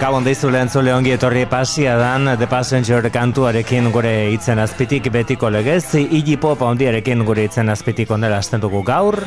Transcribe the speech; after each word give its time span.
Gabon 0.00 0.24
deizu 0.24 0.48
lehen 0.48 0.70
zule 0.72 0.94
ongi 0.96 1.12
etorri 1.12 1.42
pasia 1.44 1.98
dan 2.00 2.24
The 2.40 2.46
Passenger 2.48 3.10
kantuarekin 3.12 3.90
gure 3.92 4.14
itzen 4.32 4.58
azpitik 4.58 5.10
betiko 5.12 5.52
legez, 5.52 5.92
Iggy 6.00 6.38
Pop 6.40 6.64
ondiarekin 6.64 7.26
gure 7.28 7.44
itzen 7.44 7.68
azpitik 7.68 8.16
ondela 8.16 8.40
asten 8.40 8.64
dugu 8.64 8.80
gaur, 8.80 9.20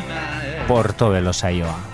Porto 0.68 1.14
Belo 1.14 1.34
saioa. 1.34 1.93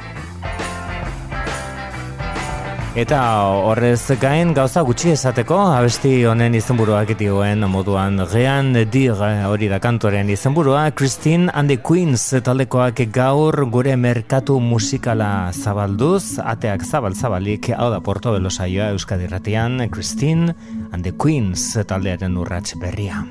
Eta 3.00 3.20
horrez 3.64 4.12
gain 4.20 4.50
gauza 4.52 4.82
gutxi 4.84 5.14
esateko, 5.14 5.56
abesti 5.72 6.10
honen 6.28 6.58
izenburuak 6.58 7.14
dioen 7.16 7.64
moduan 7.72 8.20
gean 8.28 8.74
dir 8.92 9.22
hori 9.48 9.70
da 9.72 9.80
kantoren 9.80 10.28
izenburua, 10.34 10.90
Christine 10.92 11.48
and 11.54 11.72
the 11.72 11.78
Queens 11.78 12.28
taldekoak 12.44 13.00
gaur 13.16 13.56
gure 13.72 13.96
merkatu 13.96 14.60
musikala 14.60 15.54
zabalduz, 15.54 16.42
ateak 16.44 16.84
zabal 16.84 17.16
zabalik, 17.16 17.72
hau 17.72 17.88
da 17.94 18.04
porto 18.04 18.36
belo 18.36 18.52
saioa 18.52 18.92
Euskadi 18.92 19.32
Ratian, 19.32 19.80
Christine 19.88 20.52
and 20.92 21.06
the 21.06 21.16
Queens 21.16 21.72
taldearen 21.88 22.36
urrats 22.36 22.76
berria. 22.84 23.24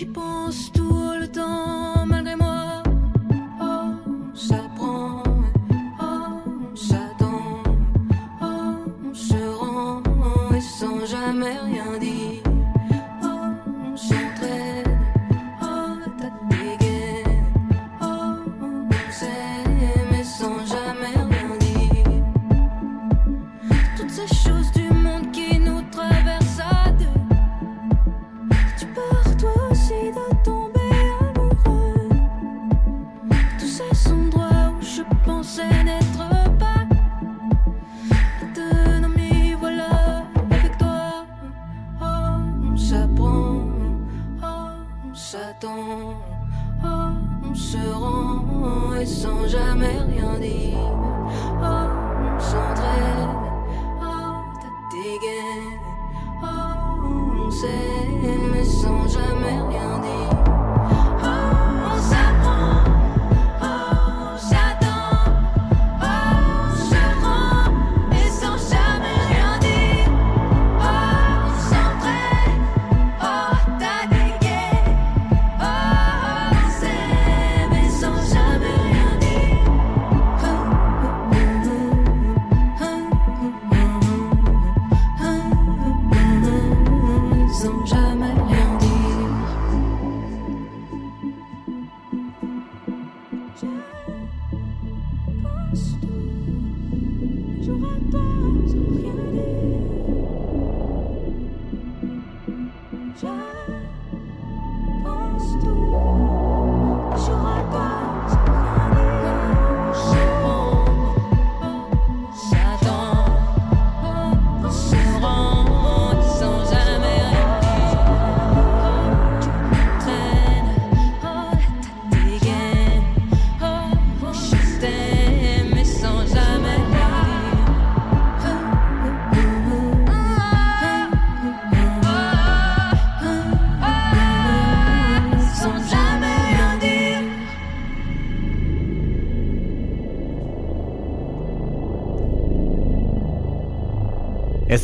J'y 0.00 0.06
pense 0.06 0.72
tout 0.72 1.12
le 1.20 1.28
temps 1.28 1.99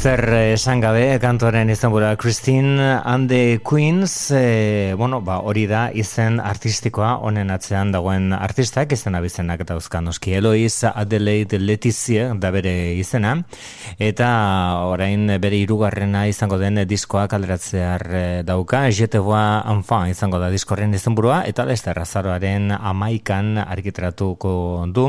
Ezer 0.07 0.53
esan 0.55 0.79
gabe 0.79 1.17
kantoren 1.19 1.67
izenbura 1.73 2.13
Christine 2.15 3.01
and 3.03 3.29
the 3.29 3.59
Queens 3.59 4.31
e, 4.31 4.95
bueno, 4.95 5.19
ba, 5.21 5.41
hori 5.43 5.65
da 5.67 5.89
izen 5.91 6.39
artistikoa. 6.39 7.17
Honen 7.27 7.51
atzean 7.51 7.91
dagoen 7.91 8.31
artistak 8.33 8.93
izen 8.95 9.19
abizenak 9.19 9.65
eta 9.65 9.75
uzkan 9.75 10.07
oski 10.07 10.37
Eloiz 10.39 10.85
Adelaide 10.93 11.59
Letizia 11.59 12.29
da 12.39 12.53
bere 12.55 12.95
izena. 12.95 13.33
Eta 13.99 14.29
orain 14.93 15.27
bere 15.43 15.59
irugarrena 15.59 16.29
izango 16.31 16.61
den 16.63 16.79
diskoa 16.87 17.27
kalderatzear 17.27 18.07
e, 18.07 18.23
dauka. 18.47 18.85
Jeteboa 18.95 19.65
Anfan 19.67 20.13
izango 20.15 20.39
da 20.39 20.53
diskorren 20.55 20.95
izenburua. 20.95 21.41
Eta 21.51 21.67
leste 21.67 21.91
razaroaren 21.99 22.71
amaikan 22.79 23.57
argitratuko 23.65 24.87
du. 24.87 25.09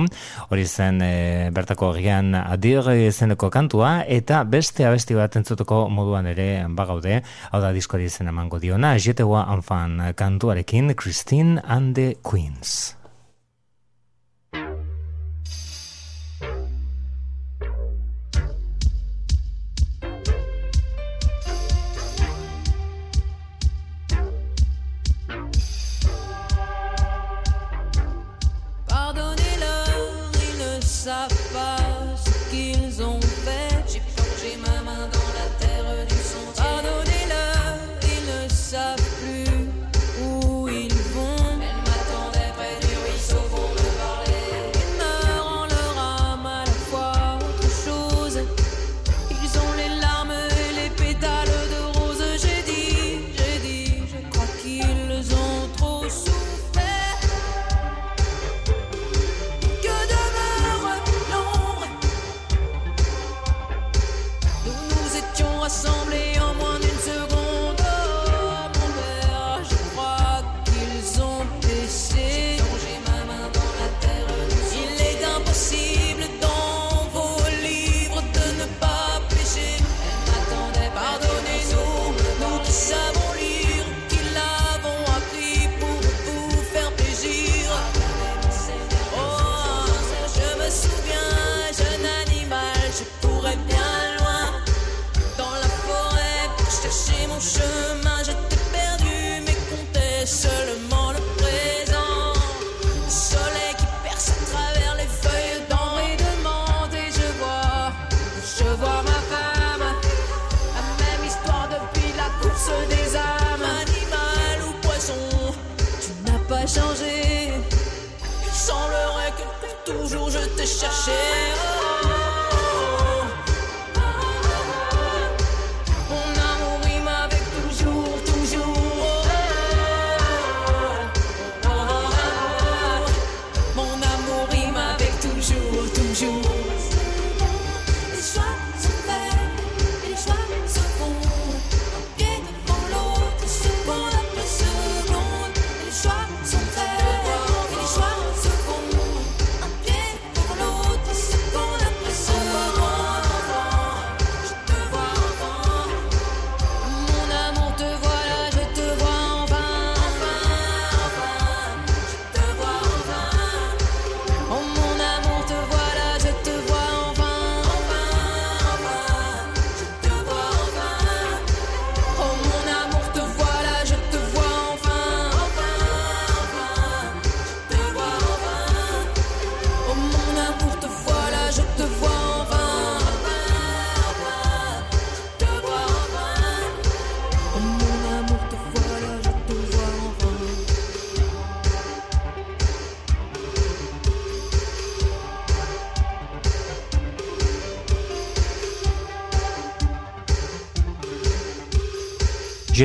Hori 0.50 0.66
zen 0.66 1.06
e, 1.06 1.14
bertako 1.54 1.94
gian 2.02 2.34
adir 2.42 2.90
izeneko 2.98 3.54
kantua. 3.54 4.00
Eta 4.08 4.42
beste 4.42 4.78
beste 4.78 4.87
abesti 4.90 5.18
bat 5.18 5.38
entzutuko 5.40 5.86
moduan 5.94 6.28
ere 6.34 6.66
bagaude, 6.70 7.22
hau 7.52 7.62
da 7.64 7.72
diskori 7.76 8.10
zen 8.10 8.34
emango 8.34 8.60
diona, 8.60 8.96
jeteua 8.98 9.46
anfan 9.54 10.00
kantuarekin 10.18 10.96
Christine 10.96 11.62
and 11.64 11.96
the 11.96 12.16
Queens. 12.24 12.97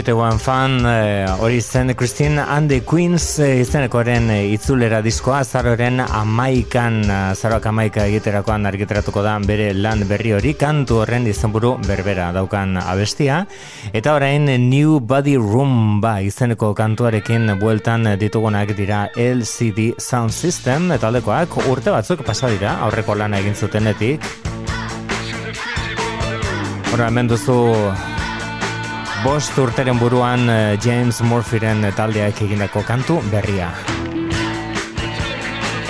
Jete 0.02 0.16
One 0.18 0.38
Fan 0.38 0.84
eh, 0.84 1.30
hori 1.38 1.60
zen 1.60 1.94
Christine 1.94 2.40
and 2.40 2.68
the 2.68 2.80
Queens 2.82 3.38
eh, 3.38 3.60
izenekoaren 3.62 4.32
eh, 4.34 4.48
itzulera 4.50 4.98
diskoa 4.98 5.44
azaroren 5.44 6.00
amaikan 6.02 7.04
azaroak 7.06 7.68
amaika 7.70 8.08
egiterakoan 8.10 8.66
argitaratuko 8.66 9.22
da 9.22 9.36
bere 9.46 9.68
lan 9.78 10.02
berri 10.10 10.32
hori 10.34 10.56
kantu 10.58 11.04
horren 11.04 11.28
izenburu 11.30 11.76
berbera 11.86 12.32
daukan 12.34 12.80
abestia. 12.82 13.44
Eta 13.92 14.16
orain 14.18 14.50
New 14.66 14.98
Body 14.98 15.36
Room 15.38 16.00
ba 16.02 16.16
izeneko 16.18 16.74
kantuarekin 16.74 17.60
bueltan 17.60 18.16
ditugunak 18.18 18.74
dira 18.74 19.04
LCD 19.14 19.92
Sound 20.02 20.34
System 20.34 20.90
eta 20.90 21.12
aldekoak 21.12 21.68
urte 21.70 21.94
batzuk 21.94 22.26
pasa 22.26 22.50
dira 22.50 22.80
aurreko 22.88 23.14
lana 23.14 23.38
egin 23.38 23.54
zutenetik. 23.54 24.26
Hora, 26.90 27.06
hemen 27.06 27.30
duzu 27.30 27.60
bost 29.22 29.54
urteren 29.58 29.98
buruan 30.00 30.48
eh, 30.50 30.78
James 30.82 31.20
Murphyren 31.22 31.84
taldeak 31.94 32.40
egindako 32.42 32.82
kantu 32.86 33.20
berria. 33.30 33.68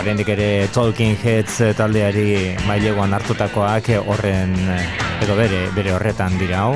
Oraindik 0.03 0.29
ere 0.35 0.69
Talking 0.75 1.17
Heads 1.23 1.61
eh, 1.65 1.73
taldeari 1.77 2.29
maileguan 2.69 3.17
hartutakoak 3.17 3.93
eh, 3.95 4.01
horren 4.01 4.57
edo 5.23 5.37
bere 5.39 5.65
bere 5.77 5.97
horretan 5.97 6.37
dira 6.41 6.67
hau. 6.67 6.73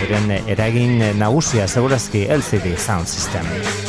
Beren 0.00 0.30
eragin 0.48 1.02
nagusia 1.20 1.68
segurazki 1.68 2.26
LCD 2.32 2.78
Sound 2.78 3.10
System. 3.10 3.83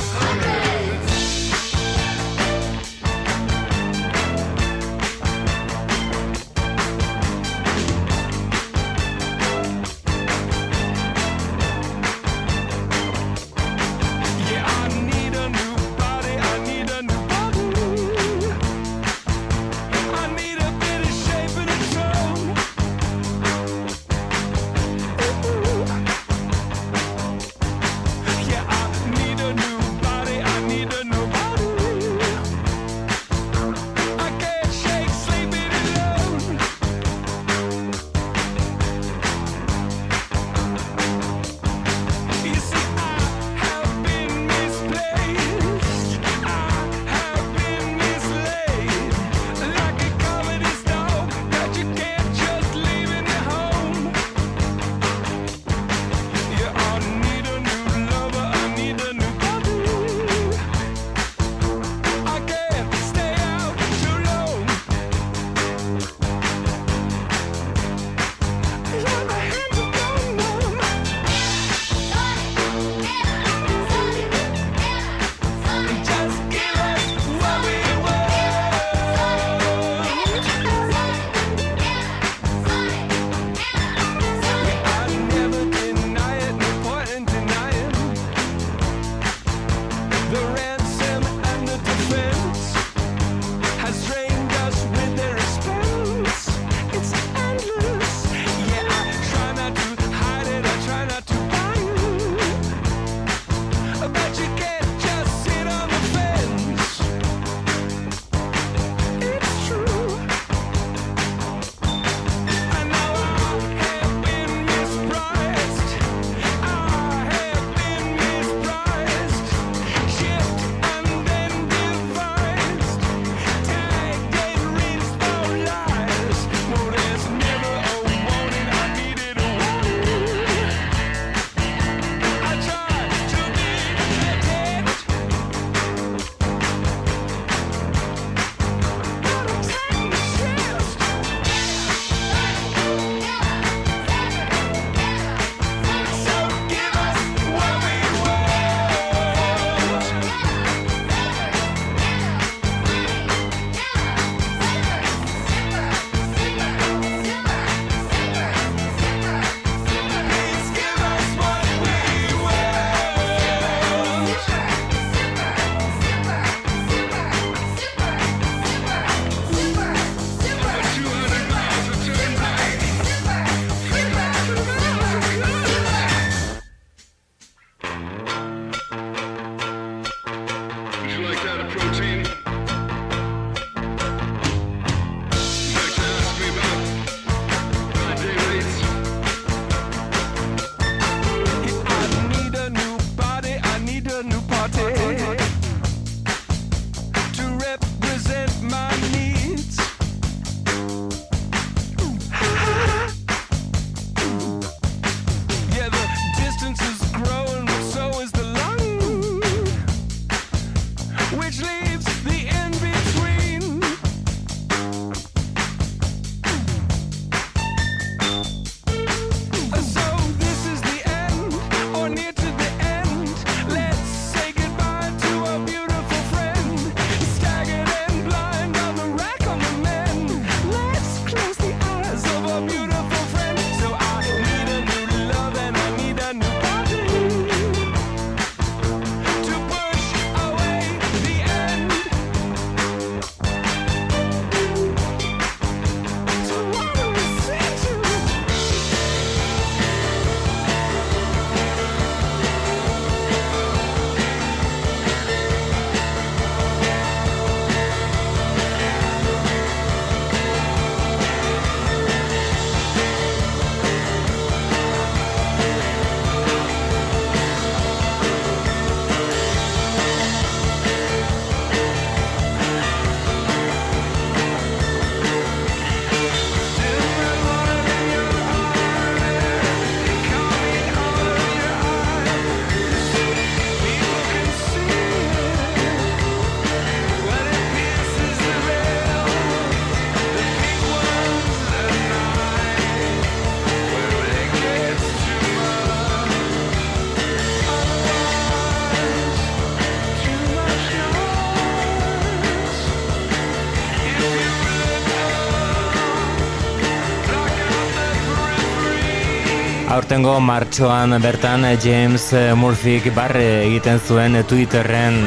Aurtengo 309.96 310.42
martxoan 310.44 311.16
bertan 311.24 311.64
James 311.80 312.25
Murphyk 312.60 313.06
barre 313.16 313.44
egiten 313.62 314.02
zuen 314.04 314.36
Twitterren 314.44 315.22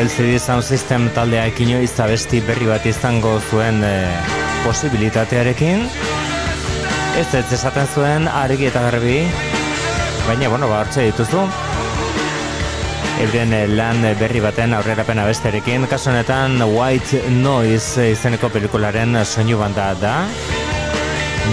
LCD 0.00 0.38
Sound 0.40 0.64
System 0.64 1.10
taldeak 1.12 1.60
inoiz 1.60 1.92
abesti 2.00 2.40
berri 2.46 2.70
bat 2.70 2.86
izango 2.88 3.34
zuen 3.50 3.82
eh, 3.84 4.08
posibilitatearekin. 4.64 5.84
Ez 7.20 7.28
ez 7.36 7.44
esaten 7.58 7.84
zuen 7.92 8.24
argi 8.32 8.70
eta 8.70 8.86
garbi, 8.86 9.20
baina, 10.24 10.48
bueno, 10.48 10.72
ba, 10.72 10.80
hortxe 10.80 11.04
dituzu. 11.10 11.44
Euren 13.28 13.52
eh, 13.60 13.66
lan 13.76 14.00
berri 14.24 14.40
baten 14.40 14.72
aurrerapena 14.72 15.28
besterekin, 15.28 15.84
kasu 15.92 16.14
honetan 16.14 16.56
White 16.72 17.26
Noise 17.44 18.14
izeneko 18.16 18.48
pelikularen 18.56 19.20
soinu 19.28 19.60
banda 19.60 19.92
da. 20.00 20.18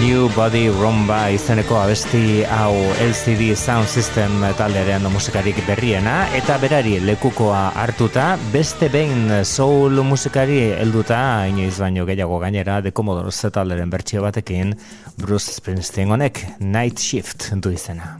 New 0.00 0.28
Body 0.32 0.68
Rumba 0.72 1.28
izeneko 1.34 1.76
abesti 1.76 2.42
hau 2.48 2.72
LCD 3.04 3.52
Sound 3.56 3.90
System 3.92 4.40
taldearen 4.56 5.04
musikarik 5.12 5.60
berriena 5.66 6.14
eta 6.36 6.56
berari 6.62 6.96
lekukoa 7.04 7.68
hartuta 7.76 8.32
beste 8.54 8.88
behin 8.92 9.44
soul 9.44 10.00
musikari 10.06 10.60
helduta 10.80 11.44
inoiz 11.52 11.76
baino 11.78 12.08
gehiago 12.08 12.40
gainera 12.40 12.80
The 12.80 12.92
Commodores 12.96 13.44
talderen 13.52 13.92
bertsio 13.92 14.24
batekin 14.24 14.72
Bruce 15.20 15.58
Springsteen 15.60 16.10
honek 16.10 16.46
Night 16.60 16.98
Shift 16.98 17.52
du 17.60 17.76
izena. 17.76 18.16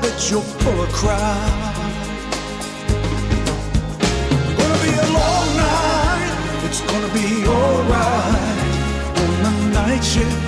Bet 0.00 0.30
you're 0.30 0.42
full 0.42 0.82
of 0.82 0.92
crowd. 0.92 1.74
Gonna 4.58 4.78
be 4.86 4.92
a 5.06 5.08
long 5.18 5.48
night. 5.56 6.34
It's 6.66 6.80
gonna 6.82 7.12
be 7.12 7.46
alright 7.46 8.58
on 9.22 9.32
the 9.44 9.52
night 9.74 10.04
shift. 10.04 10.42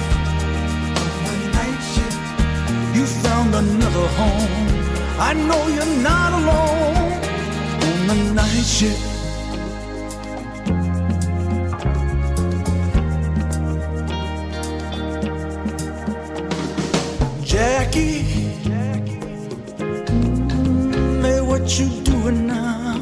On 1.29 1.37
the 1.43 1.49
night 1.59 1.81
shift. 1.93 2.19
You 2.97 3.05
found 3.25 3.55
another 3.55 4.07
home. 4.19 4.71
I 5.19 5.35
know 5.35 5.63
you're 5.69 5.97
not 6.11 6.33
alone 6.41 6.97
on 7.83 8.07
the 8.09 8.35
night 8.35 8.65
shift. 8.65 9.07
Jackie, 17.45 18.30
you 21.79 21.89
doing 22.03 22.47
now? 22.49 22.97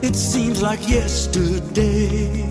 It 0.00 0.14
seems 0.14 0.62
like 0.62 0.88
yesterday 0.88 2.42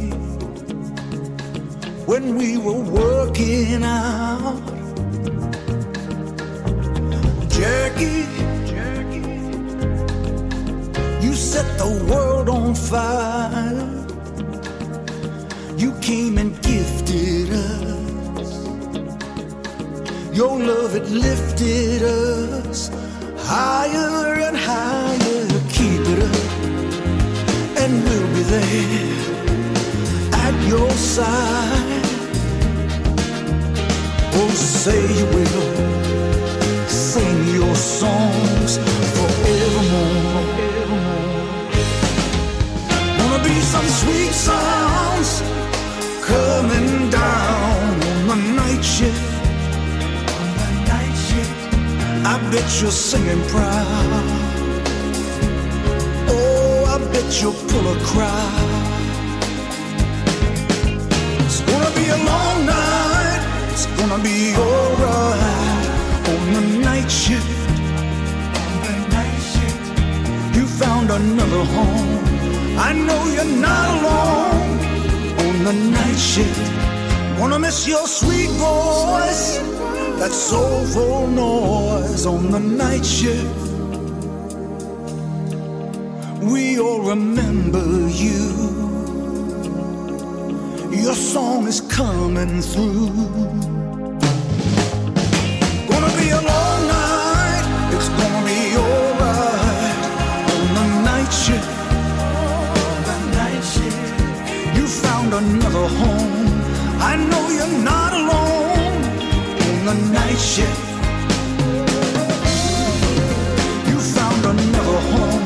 when 2.05 2.35
we 2.35 2.57
were 2.57 2.81
working 2.81 3.83
out. 3.83 4.61
Jackie, 7.49 8.25
Jackie, 8.65 9.29
you 11.25 11.33
set 11.33 11.77
the 11.77 12.05
world 12.09 12.49
on 12.49 12.75
fire. 12.75 14.05
You 15.77 15.93
came 16.01 16.37
and 16.37 16.51
gifted 16.61 17.51
us. 17.53 18.49
Your 20.35 20.59
love, 20.59 20.95
it 20.95 21.07
lifted 21.09 22.03
us 22.03 22.96
higher 23.47 24.33
and 24.47 24.57
higher. 24.57 25.47
Keep 25.77 26.03
it 26.13 26.19
up, 26.31 26.47
and 27.81 27.93
we'll 28.03 28.29
be 28.35 28.43
there 28.53 29.07
at 30.45 30.55
your 30.67 30.91
side. 30.91 32.05
Oh, 34.39 34.51
say 34.83 35.01
you 35.19 35.25
will 35.35 35.69
sing 36.87 37.39
your 37.59 37.75
songs 37.75 38.71
forevermore. 39.15 40.43
Wanna 43.19 43.39
be 43.43 43.55
some 43.73 43.87
sweet 44.01 44.33
sounds 44.47 45.31
coming 46.29 47.09
down 47.09 47.89
on 48.31 48.37
the 48.43 48.51
night 48.61 48.83
shift. 48.83 49.26
Bet 52.51 52.81
you're 52.81 52.91
singing 52.91 53.41
proud. 53.49 54.23
Oh, 56.29 56.85
I 56.93 56.97
bet 57.11 57.41
you'll 57.41 57.59
pull 57.71 57.85
a 57.95 57.97
crowd. 58.09 58.69
It's 61.45 61.61
gonna 61.61 61.91
be 61.99 62.05
a 62.07 62.19
long 62.31 62.65
night. 62.65 63.41
It's 63.71 63.85
gonna 63.97 64.21
be 64.23 64.55
alright 64.55 65.87
on 66.31 66.53
the 66.55 66.63
night 66.87 67.09
shift. 67.09 67.51
On 68.63 68.73
the 68.85 68.95
night 69.17 69.39
shift, 69.51 70.55
you 70.55 70.65
found 70.65 71.09
another 71.09 71.63
home. 71.75 72.23
I 72.79 72.93
know 72.93 73.21
you're 73.35 73.53
not 73.67 73.87
alone 73.97 74.79
on 75.45 75.55
the 75.67 75.73
night 75.97 76.19
shift. 76.31 76.65
Wanna 77.39 77.59
miss 77.59 77.87
your 77.87 78.07
sweet 78.07 78.49
voice, 78.51 79.59
that 80.19 80.31
soulful 80.31 81.27
noise 81.27 82.25
on 82.25 82.51
the 82.51 82.59
night 82.59 83.05
shift. 83.05 83.67
We 86.41 86.79
all 86.79 87.01
remember 87.01 87.85
you. 88.09 88.47
Your 90.91 91.15
song 91.15 91.67
is 91.67 91.81
coming 91.81 92.61
through. 92.61 93.76
Shift. 110.37 110.79
You 113.89 113.99
found 113.99 114.45
another 114.45 114.99
home. 115.11 115.43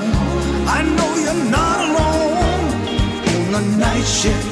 I 0.67 0.84
know 0.84 1.15
you're 1.15 1.43
not 1.49 1.77
alone 1.88 2.73
on 3.34 3.51
the 3.54 3.77
night 3.77 4.06
shift. 4.06 4.50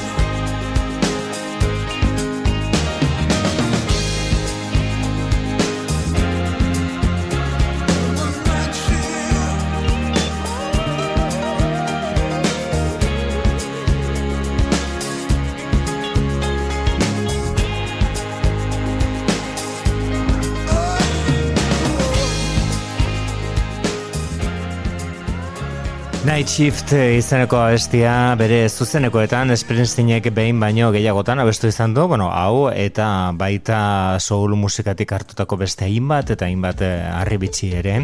Night 26.40 26.48
Shift 26.56 26.92
izeneko 26.96 27.58
abestia 27.60 28.12
bere 28.40 28.62
zuzenekoetan 28.72 29.52
Springsteenek 29.60 30.30
behin 30.32 30.56
baino 30.62 30.86
gehiagotan 30.94 31.42
abestu 31.42 31.68
izan 31.68 31.92
du, 31.92 32.06
bueno, 32.08 32.30
hau 32.32 32.70
eta 32.72 33.08
baita 33.36 33.80
soul 34.24 34.54
musikatik 34.56 35.12
hartutako 35.12 35.58
beste 35.60 35.84
hainbat 35.84 36.32
eta 36.32 36.48
hainbat 36.48 36.80
eh, 36.86 36.94
harribitsi 37.12 37.74
ere. 37.82 37.98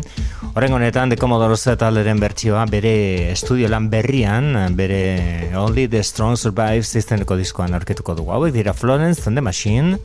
Horren 0.52 0.76
honetan, 0.76 1.08
The 1.08 1.16
Commodores 1.16 1.64
taleren 1.80 2.20
bertsioa 2.20 2.66
bere 2.68 2.92
estudio 3.30 3.72
lan 3.72 3.88
berrian, 3.88 4.52
bere 4.76 5.54
Only 5.56 5.88
the 5.88 6.04
Strong 6.04 6.36
Survives 6.36 6.92
izeneko 6.92 7.40
diskoan 7.40 7.72
aurketuko 7.72 8.18
dugu. 8.20 8.36
Hau 8.36 8.50
dira 8.52 8.76
Florence 8.76 9.24
and 9.30 9.40
the 9.40 9.48
Machine, 9.48 9.96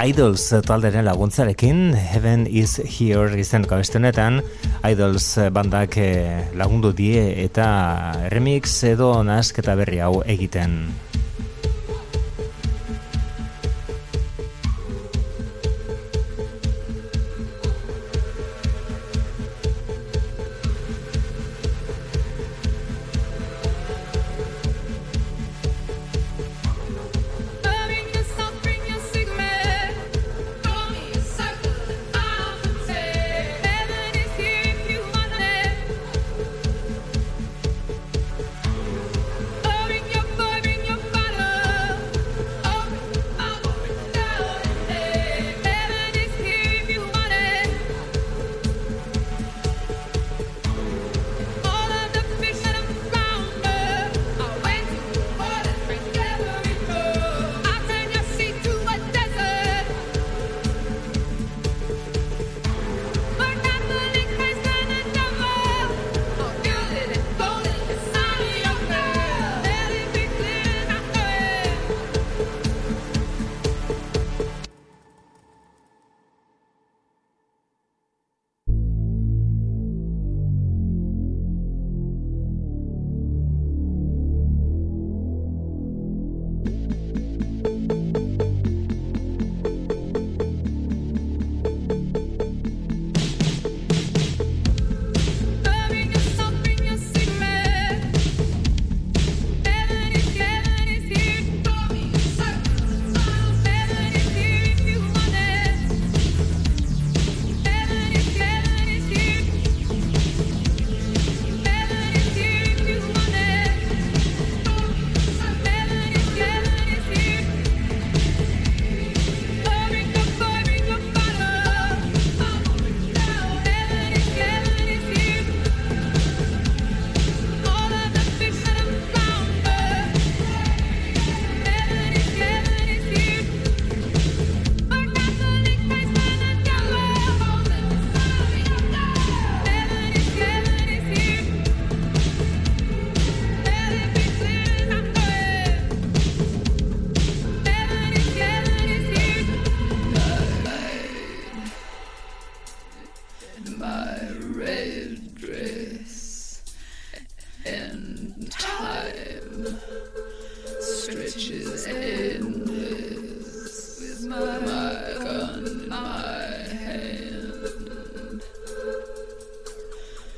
Idols 0.00 0.48
talderen 0.64 1.04
laguntzarekin, 1.04 1.92
Heaven 1.94 2.46
is 2.48 2.78
Here 2.80 3.36
izan 3.38 3.66
kabestenetan, 3.68 4.40
Idols 4.88 5.26
bandak 5.52 5.98
eh, 6.00 6.48
lagundu 6.56 6.94
die 6.96 7.20
eta 7.44 7.68
remix 8.32 8.80
edo 8.88 9.12
nasketa 9.26 9.76
berri 9.76 10.00
hau 10.00 10.22
egiten. 10.24 10.78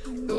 Ooh. 0.07 0.34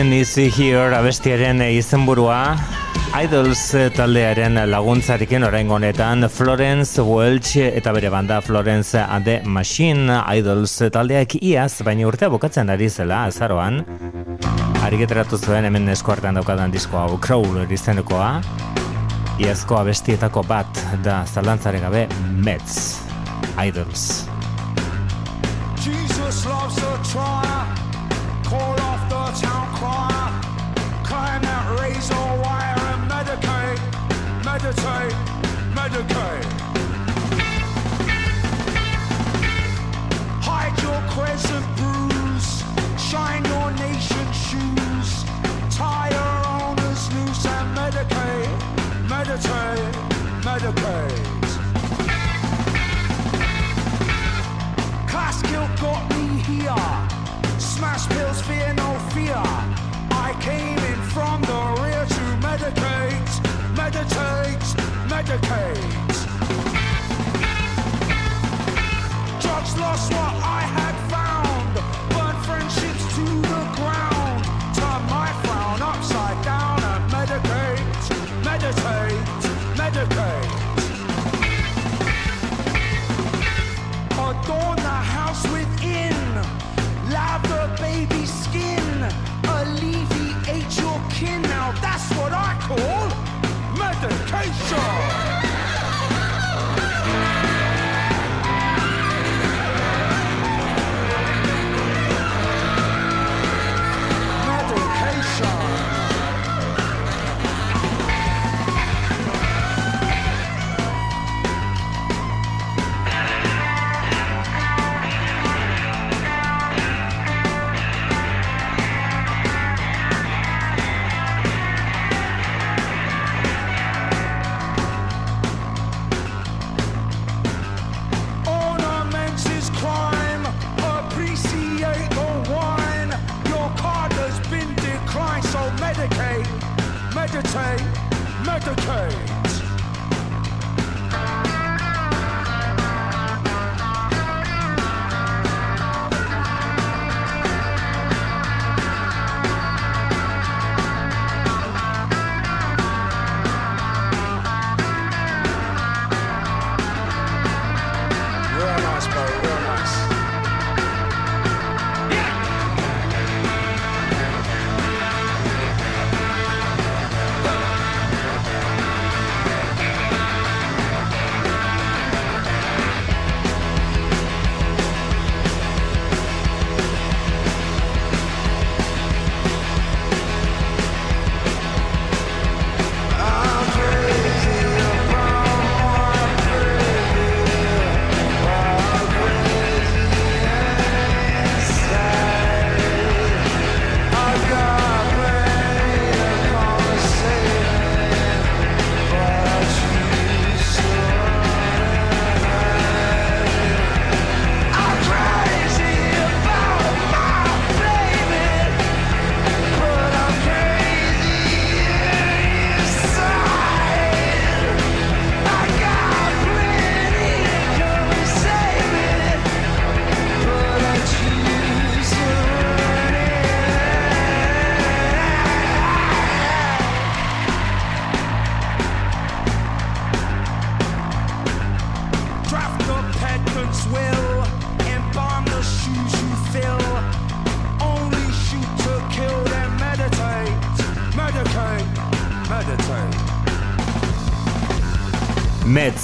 Can 0.00 0.14
You 0.14 0.24
See 0.24 0.48
Here 0.48 0.96
abestiaren 0.96 1.58
izenburua 1.60 2.56
Idols 3.20 3.74
eh, 3.76 3.90
taldearen 3.92 4.56
laguntzarekin 4.72 5.44
oraingo 5.44 5.76
honetan 5.76 6.24
Florence 6.32 7.04
Welch 7.04 7.58
eta 7.60 7.92
bere 7.92 8.08
banda 8.08 8.40
Florence 8.40 8.96
and 8.96 9.28
the 9.28 9.42
Machine 9.44 10.08
Idols 10.38 10.78
taldeak 10.96 11.36
iaz 11.42 11.82
baina 11.84 12.08
urtea 12.08 12.32
bukatzen 12.32 12.72
ari 12.72 12.88
zela 12.88 13.26
azaroan. 13.28 13.82
Arigetratu 14.88 15.36
zuen 15.36 15.68
hemen 15.68 15.92
eskuartan 15.92 16.40
daukadan 16.40 16.72
disko 16.72 16.96
hau 16.96 17.20
Crowl 17.20 17.60
izenekoa 17.68 18.32
Iazko 19.36 19.82
abestietako 19.84 20.48
bat 20.48 20.84
da 21.04 21.26
zalantzare 21.28 21.84
gabe 21.84 22.08
Mets 22.40 23.02
Idols. 23.68 24.30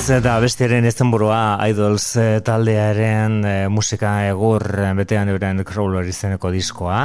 Metz 0.07 0.23
da 0.23 0.37
bestiaren 0.39 0.85
izenburua 0.87 1.59
Idols 1.67 2.05
eh, 2.23 2.39
taldearen 2.47 3.41
eh, 3.43 3.55
musika 3.67 4.13
egur 4.29 4.63
eh, 4.79 4.93
betean 4.95 5.33
euren 5.33 5.65
Crawler 5.67 6.07
izeneko 6.07 6.53
diskoa, 6.55 7.01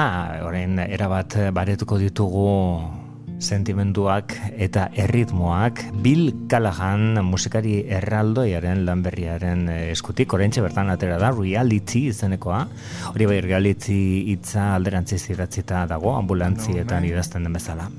orain 0.45 0.77
erabat 0.83 1.33
baretuko 1.49 1.97
ditugu 1.97 2.45
sentimenduak 3.41 4.37
eta 4.53 4.85
erritmoak. 4.93 5.81
Bill 6.05 6.45
Callahan 6.45 7.23
musikari 7.25 7.79
erraldoiaren 7.89 8.85
lanberriaren 8.85 9.65
eskutik. 9.89 10.37
Oraintxe 10.37 10.61
bertan 10.61 10.93
atera 10.93 11.17
da 11.17 11.33
reality 11.33 12.05
izenekoa. 12.13 12.67
Hori 13.15 13.31
bai 13.33 13.41
reality 13.41 14.01
hitza 14.35 14.75
alderantziz 14.75 15.23
idatzita 15.33 15.87
dago 15.89 16.13
ambulantzietan 16.19 17.09
idazten 17.09 17.49
den 17.49 17.57
bezala. 17.57 17.89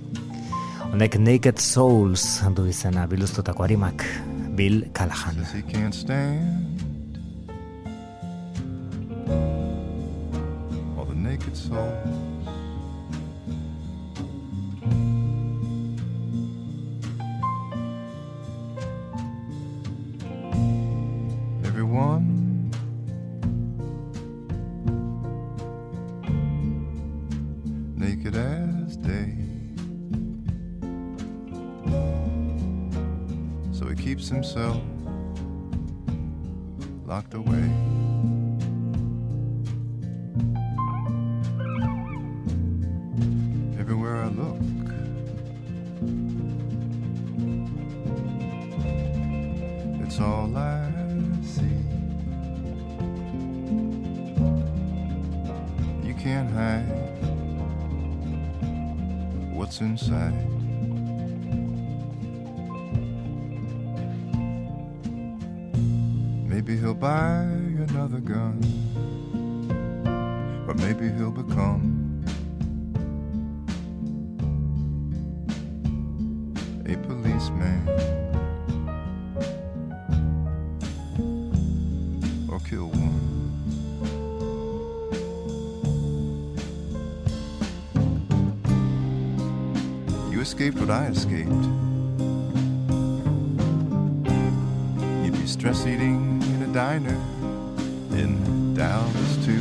Honek 0.93 1.19
Naked 1.19 1.59
Souls 1.59 2.45
du 2.55 2.71
izena 2.71 3.11
biluztutako 3.11 3.67
harimak 3.67 4.07
Bill 4.55 4.85
Callahan. 4.93 6.92
What's 59.63 59.81
inside. 59.81 60.35
Maybe 66.49 66.77
he'll 66.77 66.95
buy 66.95 67.43
another 67.89 68.19
gun, 68.19 68.59
or 70.67 70.75
maybe 70.75 71.13
he'll 71.17 71.31
become 71.31 72.25
a 76.85 76.97
policeman, 77.07 77.87
escaped 90.63 90.79
what 90.79 90.91
I 90.91 91.07
escaped, 91.07 91.51
you'd 95.25 95.33
be 95.33 95.47
stress 95.49 95.85
eating 95.87 96.41
in 96.41 96.63
a 96.63 96.73
diner 96.73 97.19
in 98.13 98.73
Dallas, 98.73 99.45
too. 99.45 99.61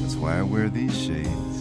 That's 0.00 0.16
why 0.16 0.38
I 0.38 0.42
wear 0.42 0.70
these 0.70 0.96
shades 0.98 1.51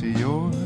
see 0.00 0.12
your 0.12 0.59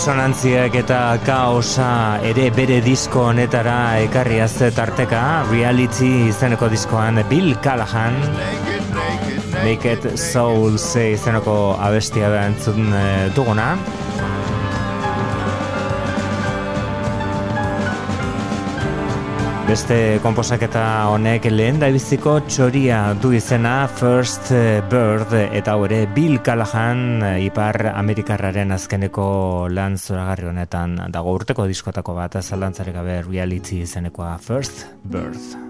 naked 0.00 0.16
Disonantziak 0.16 0.76
eta 0.80 1.18
kaosa 1.26 2.20
ere 2.24 2.46
bere 2.56 2.78
disko 2.80 3.26
honetara 3.28 4.00
ekarri 4.00 4.38
azte 4.40 4.70
tarteka, 4.72 5.44
reality 5.50 6.08
izeneko 6.30 6.70
diskoan 6.72 7.20
Bill 7.28 7.52
Callahan, 7.60 8.16
naked, 8.96 9.60
Naked 9.60 10.16
Souls 10.16 10.96
izeneko 10.96 11.76
abestia 11.76 12.30
da 12.32 12.46
entzun 12.48 12.94
eh, 12.96 13.28
duguna. 13.36 13.74
Beste 19.70 20.18
konposaketa 20.18 20.80
honek 21.12 21.44
lehen 21.52 21.76
da 21.78 21.92
biziko 21.94 22.32
txoria 22.42 23.12
du 23.22 23.30
izena 23.38 23.84
First 24.00 24.50
Bird 24.90 25.36
eta 25.38 25.76
hau 25.76 25.84
ere 25.86 26.00
Bill 26.10 26.40
Callahan 26.42 27.22
ipar 27.46 27.92
Amerikarraren 27.92 28.74
azkeneko 28.74 29.30
lan 29.70 29.94
zoragarri 29.94 30.50
honetan 30.50 30.98
dago 31.14 31.38
urteko 31.38 31.70
diskotako 31.70 32.18
bat 32.18 32.40
zalantzarik 32.42 32.98
gabe 32.98 33.20
reality 33.30 33.84
izenekoa 33.86 34.38
First 34.42 34.88
Bird. 35.06 35.69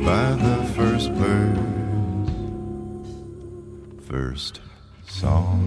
By 0.00 0.32
the 0.32 0.64
first 0.74 1.12
bird's 1.14 2.30
first 4.08 4.60
song. 5.06 5.60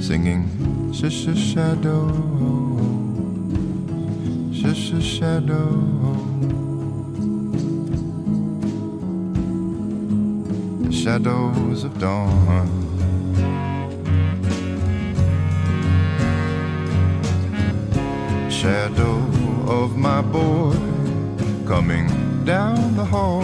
Singing, 0.00 0.92
shush 0.92 1.26
a 1.26 1.34
shadow, 1.36 2.08
shush 4.52 4.92
a 4.92 5.00
shadow. 5.02 5.68
Shadows 10.90 11.84
of 11.84 11.98
dawn. 11.98 12.89
Shadow 18.60 19.16
of 19.66 19.96
my 19.96 20.20
boy 20.20 20.74
coming 21.66 22.06
down 22.44 22.94
the 22.94 23.02
hall. 23.02 23.40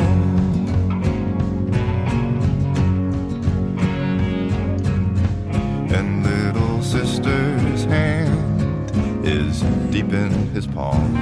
And 5.96 6.22
little 6.22 6.82
sister's 6.82 7.84
hand 7.84 9.26
is 9.26 9.62
deep 9.90 10.12
in 10.12 10.32
his 10.48 10.66
palm. 10.66 11.16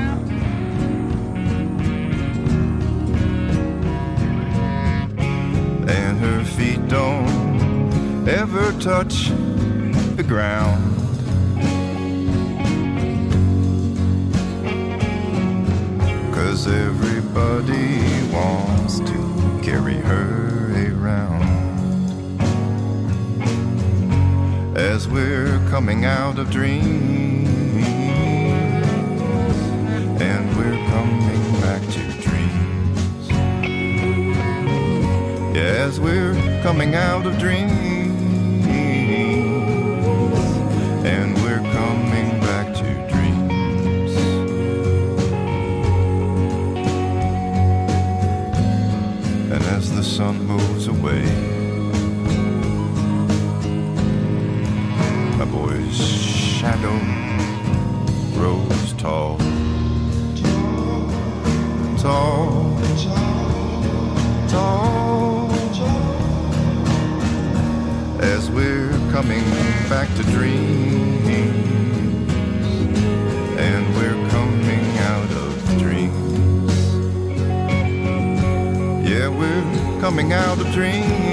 And 5.88 6.18
her 6.18 6.42
feet 6.42 6.88
don't 6.88 8.28
ever 8.28 8.72
touch 8.80 9.28
the 10.16 10.24
ground. 10.26 10.93
Cause 16.54 16.68
everybody 16.68 17.98
wants 18.32 19.00
to 19.00 19.60
carry 19.60 19.96
her 19.96 20.70
around. 20.94 21.42
As 24.76 25.08
we're 25.08 25.58
coming 25.68 26.04
out 26.04 26.38
of 26.38 26.52
dreams, 26.52 27.48
and 30.22 30.56
we're 30.56 30.78
coming 30.94 31.60
back 31.60 31.82
to 31.90 32.00
dreams. 32.22 33.28
Yeah, 35.56 35.86
as 35.88 35.98
we're 35.98 36.34
coming 36.62 36.94
out 36.94 37.26
of 37.26 37.36
dreams, 37.36 37.83
back 69.88 70.08
to 70.16 70.22
dreams, 70.24 71.28
and 73.58 73.94
we're 73.96 74.28
coming 74.30 74.98
out 74.98 75.30
of 75.30 75.78
dreams. 75.78 76.72
Yeah, 79.08 79.28
we're 79.28 80.00
coming 80.00 80.32
out 80.32 80.58
of 80.58 80.72
dreams 80.72 81.23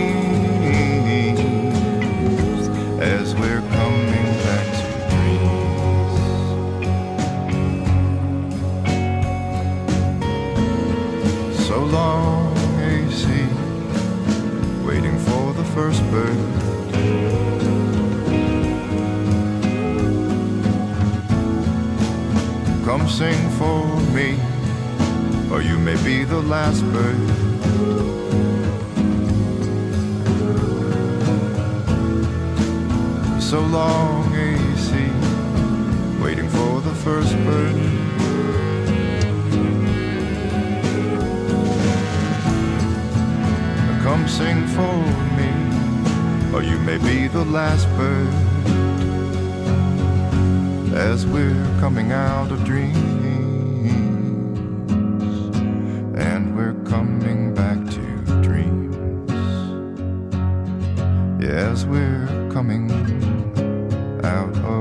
out 64.23 64.80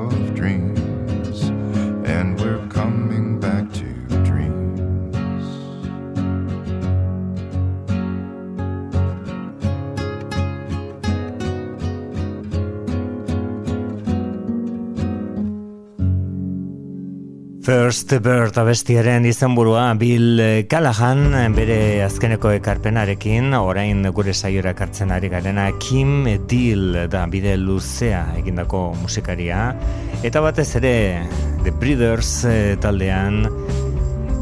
First 17.70 18.10
Bird 18.18 18.56
abestiaren 18.58 19.22
izenburua 19.30 19.84
Bill 19.94 20.40
Callahan 20.66 21.20
bere 21.54 22.00
azkeneko 22.02 22.50
ekarpenarekin 22.56 23.54
orain 23.54 24.02
gure 24.16 24.34
saiora 24.34 24.72
kartzen 24.74 25.12
ari 25.14 25.30
garena 25.30 25.68
Kim 25.78 26.26
Deal 26.50 27.06
da 27.12 27.22
bide 27.30 27.54
luzea 27.60 28.24
egindako 28.40 28.80
musikaria 28.98 29.68
eta 30.26 30.42
batez 30.42 30.66
ere 30.82 30.96
The 31.62 31.70
Breeders 31.70 32.32
eh, 32.50 32.74
taldean 32.82 33.44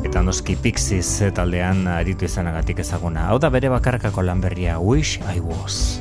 eta 0.08 0.24
noski 0.24 0.56
Pixies 0.56 1.18
eh, 1.20 1.28
taldean 1.28 1.84
aritu 1.98 2.24
izanagatik 2.24 2.80
ezaguna. 2.80 3.28
Hau 3.28 3.36
da 3.36 3.52
bere 3.52 3.68
bakarkako 3.76 4.24
lan 4.24 4.40
berria 4.40 4.80
Wish 4.80 5.20
I 5.28 5.44
Was. 5.44 5.98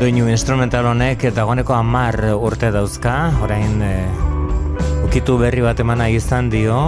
Doinu 0.00 0.30
instrumental 0.32 0.86
honek 0.88 1.26
dagoeneko 1.36 1.74
amar 1.76 2.16
urte 2.32 2.70
dauzka, 2.72 3.12
orain 3.44 3.82
e, 3.84 3.90
ukitu 5.04 5.34
berri 5.36 5.60
bat 5.60 5.82
emana 5.84 6.06
izan 6.08 6.48
dio, 6.48 6.78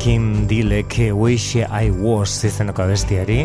Kim 0.00 0.46
Dilek 0.48 0.96
Wish 1.12 1.60
I 1.60 1.90
Was 1.92 2.38
izeneko 2.48 2.86
abestiari, 2.86 3.42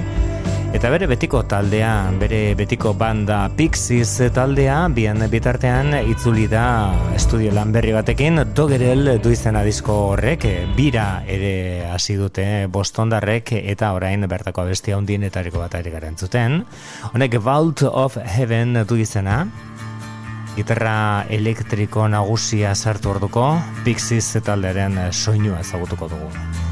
Eta 0.84 0.90
bere 0.92 1.08
betiko 1.08 1.40
taldea, 1.48 2.12
bere 2.20 2.58
betiko 2.60 2.92
banda 3.00 3.38
Pixies 3.56 4.18
taldea, 4.36 4.82
bian 4.92 5.22
bitartean 5.32 5.94
itzuli 6.12 6.50
da 6.52 6.64
estudio 7.16 7.54
lan 7.56 7.72
berri 7.72 7.94
batekin, 7.96 8.42
dogerel 8.52 9.14
du 9.24 9.32
izena 9.32 9.62
disko 9.64 9.96
horrek, 10.10 10.44
bira 10.76 11.06
ere 11.24 11.88
hasi 11.88 12.18
dute 12.20 12.68
bostondarrek 12.68 13.54
eta 13.62 13.94
orain 13.96 14.28
bertako 14.28 14.66
abestia 14.66 15.00
hundienetariko 15.00 15.64
bat 15.64 15.80
ari 15.80 15.96
garen 15.96 16.20
zuten. 16.20 16.66
Honek 17.14 17.40
Vault 17.40 17.86
of 17.88 18.20
Heaven 18.20 18.84
du 18.84 19.00
izena, 19.00 19.46
gitarra 20.58 21.24
elektriko 21.32 22.12
nagusia 22.12 22.76
sartu 22.76 23.16
orduko, 23.16 23.48
Pixies 23.88 24.36
taldearen 24.44 25.00
soinua 25.14 25.64
ezagutuko 25.64 26.12
dugu. 26.12 26.63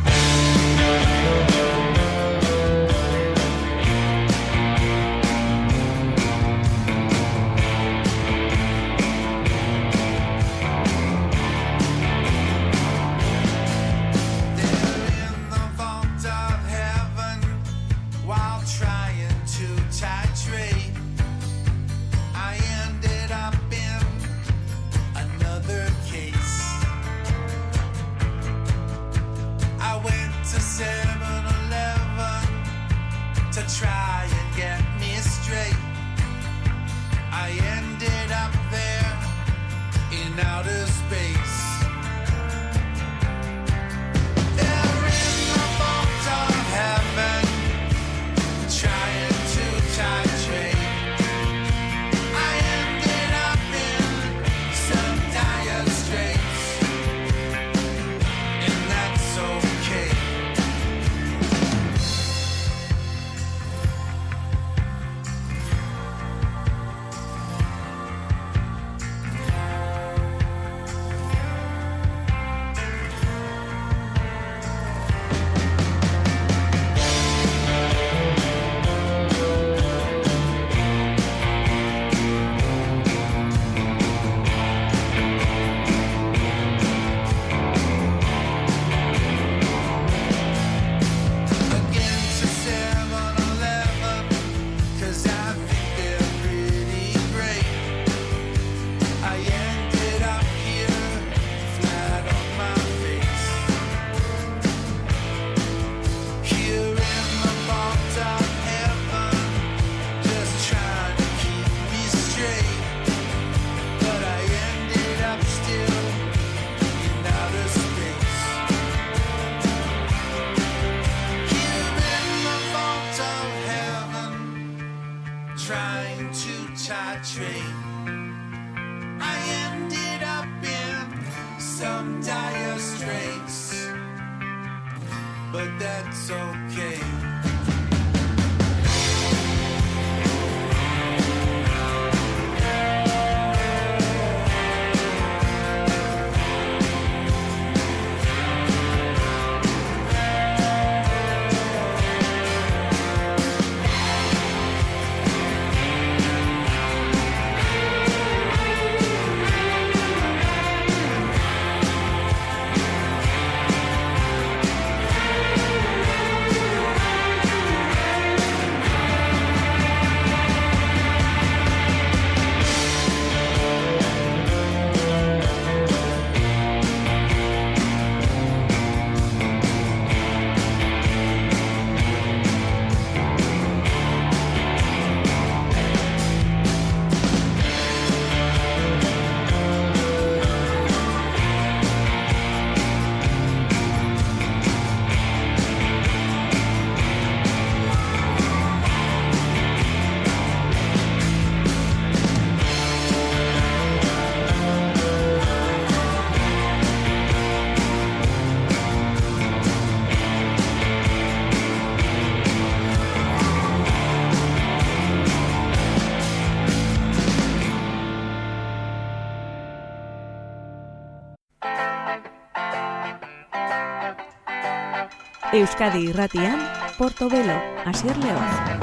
Euskadi 225.62 226.08
irratian, 226.10 226.58
Portobelo, 226.98 227.54
Asier 227.86 228.18
Leoz. 228.18 228.82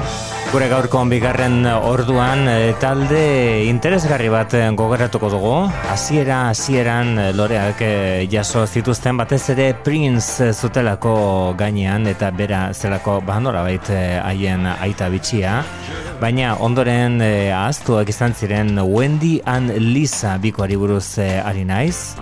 Gure 0.49 0.69
gaurko 0.71 1.01
bigarren 1.11 1.65
orduan 1.67 2.47
eh, 2.47 2.71
talde 2.79 3.19
interesgarri 3.67 4.29
bat 4.31 4.55
eh, 4.55 4.63
gogoratuko 4.79 5.27
dugu. 5.33 5.51
Hasiera 5.91 6.37
hasieran 6.53 7.11
eh, 7.19 7.27
loreak 7.35 7.83
jaso 8.31 8.63
zituzten 8.65 9.19
batez 9.19 9.41
ere 9.51 9.73
Prince 9.83 10.53
zutelako 10.53 11.53
gainean 11.59 12.07
eta 12.07 12.31
bera 12.31 12.71
zelako 12.73 13.19
ba 13.27 13.41
norabait 13.43 13.91
eh, 13.91 14.17
haien 14.23 14.65
aita 14.71 15.11
bitxia. 15.11 15.59
Baina 16.23 16.55
ondoren 16.63 17.19
ahaztuak 17.21 18.09
izan 18.09 18.33
ziren 18.33 18.79
Wendy 18.79 19.41
and 19.45 19.75
Lisa 19.83 20.37
bikoari 20.39 20.79
buruz 20.79 21.19
ari 21.19 21.67
naiz 21.67 22.15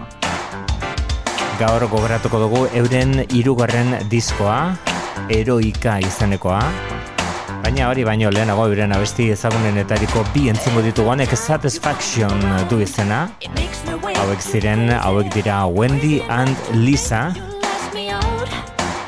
gaur 1.58 1.82
gogoratuko 1.90 2.40
dugu 2.44 2.60
euren 2.78 3.24
hirugarren 3.34 3.96
diskoa, 4.12 4.76
eroika 5.34 5.96
izenekoa. 6.06 6.60
Baina 7.64 7.88
hori 7.90 8.06
baino 8.06 8.30
lehenago 8.32 8.68
euren 8.70 8.94
abesti 8.94 9.32
ezagunenetariko 9.34 10.22
bi 10.36 10.48
entzungo 10.54 10.84
ditugu 10.86 11.10
honek 11.16 11.34
satisfaction 11.38 12.46
du 12.70 12.80
izena. 12.86 13.26
Hauek 14.14 14.42
ziren, 14.42 14.88
hauek 15.00 15.34
dira 15.34 15.64
Wendy 15.66 16.22
and 16.30 16.56
Lisa. 16.86 17.26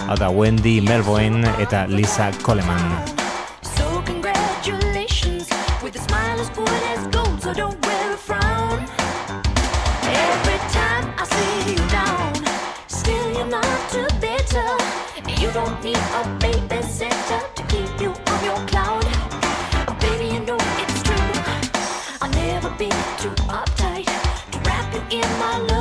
Hau 0.10 0.18
da 0.18 0.34
Wendy 0.34 0.80
Melvoin 0.82 1.45
eta 1.62 1.86
Lisa 1.88 2.32
Coleman. 2.41 3.19
be 22.80 22.88
too 23.18 23.30
uptight 23.50 24.06
to 24.52 24.60
wrap 24.60 24.94
you 24.94 25.20
in 25.20 25.30
my 25.38 25.58
love. 25.58 25.79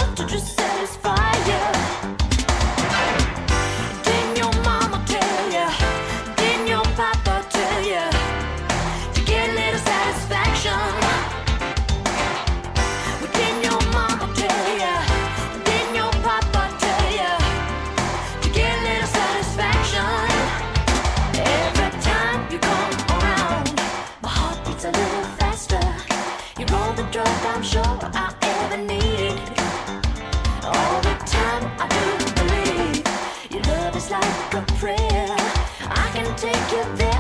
take 36.40 36.70
you 36.70 36.84
there. 36.96 37.17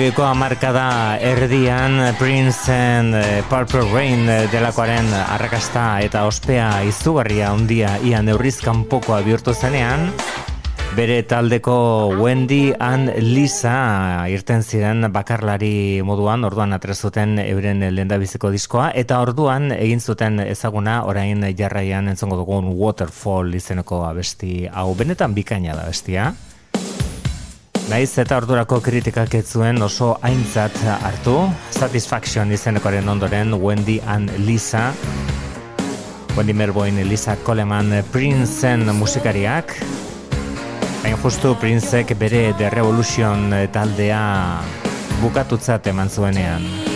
biko 0.00 0.24
hamarkada 0.24 1.18
erdian 1.20 2.14
Prince 2.16 2.72
and 2.72 3.14
eh, 3.14 3.42
Purple 3.50 3.84
Rain 3.92 4.24
eh, 4.32 4.46
delakoaren 4.48 5.12
arrakasta 5.12 6.00
eta 6.00 6.22
ospea 6.24 6.86
izugarria 6.88 7.50
handia 7.52 7.98
ian 8.08 8.24
neurrizkan 8.24 8.86
pokoa 8.88 9.20
bihurtu 9.26 9.52
zenean, 9.52 10.08
bere 10.96 11.20
taldeko 11.28 12.16
Wendy 12.16 12.72
and 12.80 13.12
Lisa 13.20 14.24
irten 14.32 14.64
ziren 14.64 15.10
bakarlari 15.12 16.00
moduan 16.00 16.48
orduan 16.48 16.72
atrezuten 16.72 17.36
euren 17.44 17.84
lendabiziko 17.92 18.48
diskoa 18.54 18.92
eta 18.96 19.20
orduan 19.20 19.68
egin 19.76 20.00
zuten 20.00 20.40
ezaguna 20.46 21.02
orain 21.04 21.44
jarraian 21.58 22.08
entzongo 22.08 22.40
dugun 22.40 22.72
Waterfall 22.72 23.52
izeneko 23.60 24.06
abesti 24.08 24.64
hau 24.72 24.94
benetan 24.96 25.36
bikaina 25.36 25.76
da 25.76 25.90
bestia. 25.92 26.32
Naiz 27.90 28.12
eta 28.22 28.36
ordurako 28.38 28.76
kritikak 28.86 29.32
ez 29.34 29.48
zuen 29.50 29.82
oso 29.82 30.12
aintzat 30.22 30.76
hartu, 31.02 31.32
Satisfaction 31.74 32.52
izenekoaren 32.54 33.08
ondoren 33.10 33.50
Wendy 33.58 33.96
and 34.06 34.30
Lisa, 34.46 34.92
Wendy 36.36 36.54
Melbourne 36.54 37.02
Lisa 37.02 37.34
Coleman 37.42 37.90
Princeen 38.12 38.86
musikariak, 38.94 39.74
hain 41.02 41.18
justu 41.18 41.56
Princek 41.58 42.14
bere 42.14 42.52
The 42.62 42.70
Revolution 42.70 43.50
taldea 43.74 44.22
bukatutzat 45.24 45.90
eman 45.90 46.14
zuenean. 46.14 46.89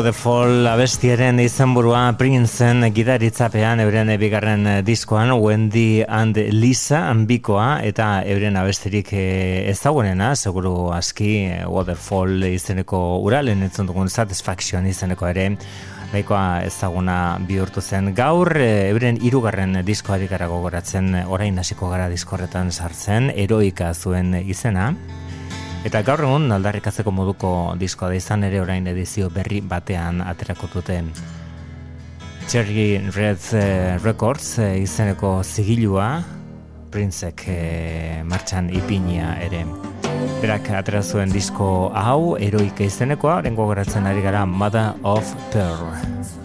The 0.00 0.12
Fall 0.12 0.66
abestiaren 0.66 1.42
izenburua 1.42 2.14
Princeen 2.16 2.86
gidaritzapean 2.94 3.82
euren 3.84 4.08
bigarren 4.20 4.64
eh, 4.66 4.76
diskoan 4.86 5.32
Wendy 5.36 6.00
and 6.08 6.38
Lisa 6.54 7.02
ambikoa 7.10 7.82
eta 7.84 8.22
euren 8.24 8.56
abestirik 8.56 9.12
eh, 9.12 9.68
ezagunena 9.68 10.30
seguru 10.36 10.88
aski 10.96 11.30
eh, 11.50 11.60
Waterfall 11.68 12.48
izeneko 12.48 13.20
uralen 13.26 13.66
entzun 13.66 13.90
dugun 13.90 14.08
Satisfaction 14.08 14.88
izeneko 14.88 15.28
ere 15.28 15.50
nahikoa 16.14 16.62
ezaguna 16.64 17.36
bihurtu 17.48 17.84
zen. 17.84 18.14
Gaur 18.16 18.56
euren 18.56 19.20
hirugarren 19.20 19.82
diskoari 19.84 20.30
gara 20.32 20.48
gogoratzen 20.48 21.12
orain 21.26 21.60
hasiko 21.60 21.92
gara 21.92 22.08
diskorretan 22.08 22.72
sartzen 22.72 23.28
eroika 23.36 23.92
zuen 23.92 24.32
izena 24.46 24.94
Eta 25.80 26.02
gaur 26.04 26.20
egun 26.26 26.52
aldarrikatzeko 26.52 27.12
moduko 27.14 27.50
diskoa 27.80 28.10
da 28.12 28.16
izan 28.18 28.44
ere 28.44 28.58
orain 28.60 28.84
edizio 28.90 29.30
berri 29.32 29.62
batean 29.64 30.20
aterako 30.20 30.68
duten. 30.74 31.08
Cherry 32.50 32.98
Red 33.14 33.46
eh, 33.56 33.96
Records 34.04 34.58
eh, 34.58 34.74
izeneko 34.82 35.38
zigilua 35.44 36.10
Princek 36.90 37.44
e, 37.46 37.58
martxan 38.26 38.68
ipinia 38.74 39.36
ere. 39.40 39.62
Berak 40.42 40.68
atera 40.74 41.00
zuen 41.00 41.30
disko 41.32 41.70
hau, 41.94 42.36
eroik 42.36 42.82
izenekoa, 42.84 43.40
rengo 43.46 43.70
geratzen 43.70 44.10
ari 44.10 44.26
gara 44.26 44.44
Mother 44.44 44.98
of 45.06 45.34
Pearl. 45.54 46.39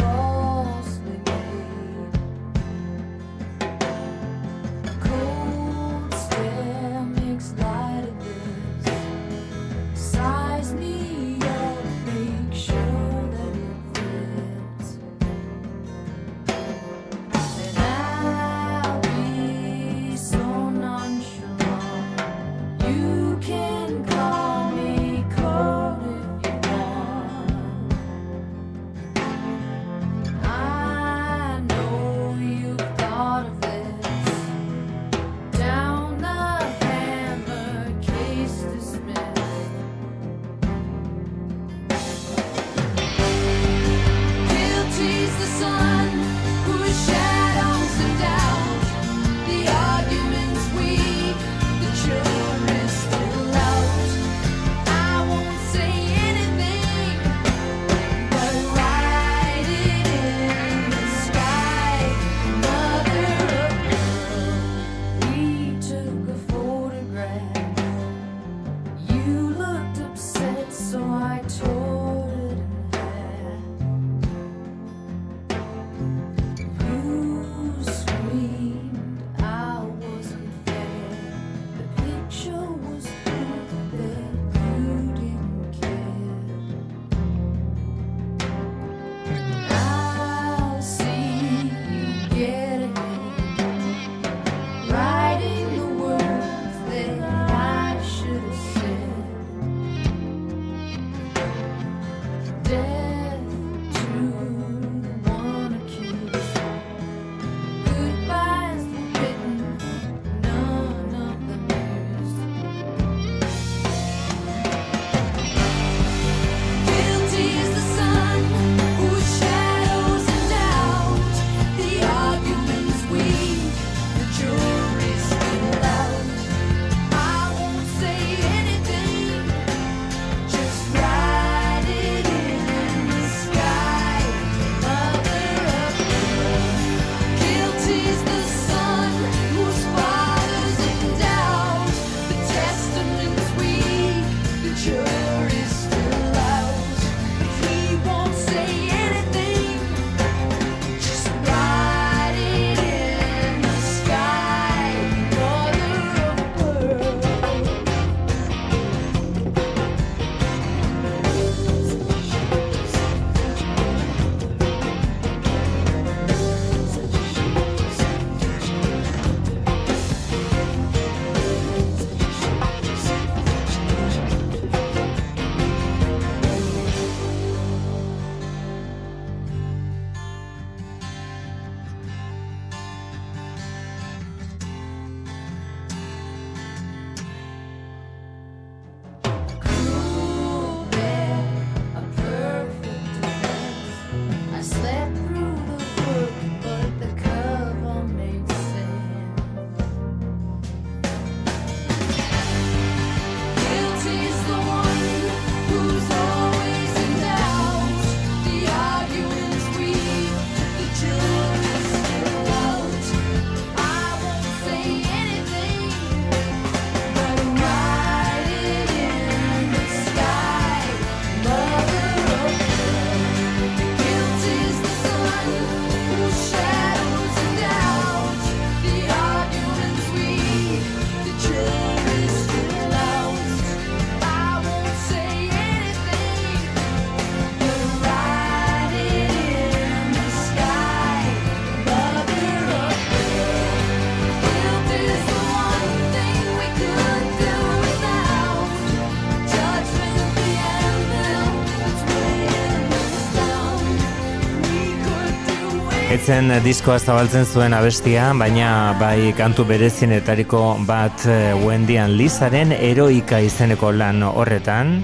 izen 256.26 256.50
eh, 256.50 256.62
diskoa 256.66 256.96
zabaltzen 256.98 257.44
zuen 257.46 257.74
abestia, 257.78 258.32
baina 258.34 258.96
bai 258.98 259.30
kantu 259.38 259.62
berezienetariko 259.70 260.62
bat 260.88 261.22
eh, 261.30 261.54
Wendy 261.62 262.00
and 262.02 262.18
Lizaren 262.18 262.72
eroika 262.74 263.38
izeneko 263.46 263.92
lan 263.94 264.24
horretan, 264.26 264.96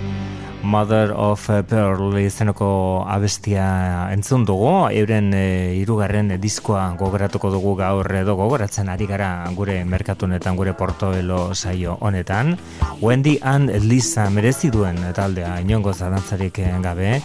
Mother 0.63 1.11
of 1.13 1.45
Pearl 1.69 2.17
izeneko 2.17 3.05
abestia 3.05 3.67
entzun 4.13 4.47
dugu, 4.49 4.71
euren 4.97 5.29
eh, 5.37 5.43
e, 5.43 5.75
irugarren 5.83 6.33
diskoa 6.41 6.87
gogoratuko 6.97 7.51
dugu 7.53 7.75
gaur 7.77 8.09
edo 8.17 8.33
gogoratzen 8.39 8.89
ari 8.89 9.05
gara 9.05 9.45
gure 9.53 9.77
merkatunetan, 9.85 10.57
gure 10.57 10.73
portoelo 10.73 11.53
saio 11.53 11.99
honetan. 12.01 12.55
Wendy 13.01 13.37
and 13.41 13.69
Lisa 13.85 14.29
merezi 14.33 14.73
duen 14.73 14.97
taldea, 15.13 15.59
inongo 15.61 15.93
zarantzarik 15.93 16.63
gabe, 16.81 17.19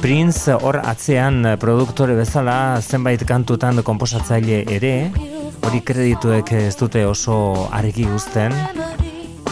Prince 0.00 0.54
hor 0.56 0.78
atzean 0.80 1.44
produktore 1.60 2.14
bezala 2.16 2.80
zenbait 2.80 3.20
kantutan 3.28 3.82
komposatzaile 3.84 4.62
ere, 4.72 4.92
hori 5.60 5.80
kredituek 5.84 6.54
ez 6.56 6.72
dute 6.80 7.02
oso 7.04 7.36
argi 7.76 8.06
uzten, 8.08 8.56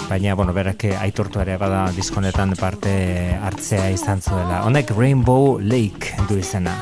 baina, 0.09 0.33
bueno, 0.35 0.55
berak 0.57 0.87
aitortu 1.03 1.45
ere 1.45 1.59
bada 1.61 1.83
diskonetan 1.93 2.57
parte 2.57 2.95
hartzea 3.45 3.91
izan 3.93 4.25
zuela. 4.25 4.63
Honek 4.65 4.95
Rainbow 4.97 5.59
Lake 5.61 6.17
du 6.31 6.41
izena. 6.41 6.73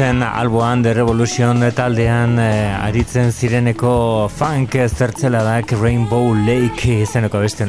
Princeen 0.00 0.22
alboan 0.24 0.80
The 0.80 0.94
Revolution 0.94 1.60
taldean 1.76 2.38
eh, 2.40 2.72
aritzen 2.72 3.28
zireneko 3.36 4.30
funk 4.32 4.78
zertzeladak 4.86 5.74
Rainbow 5.76 6.32
Lake 6.46 7.02
izeneko 7.02 7.42
beste. 7.42 7.66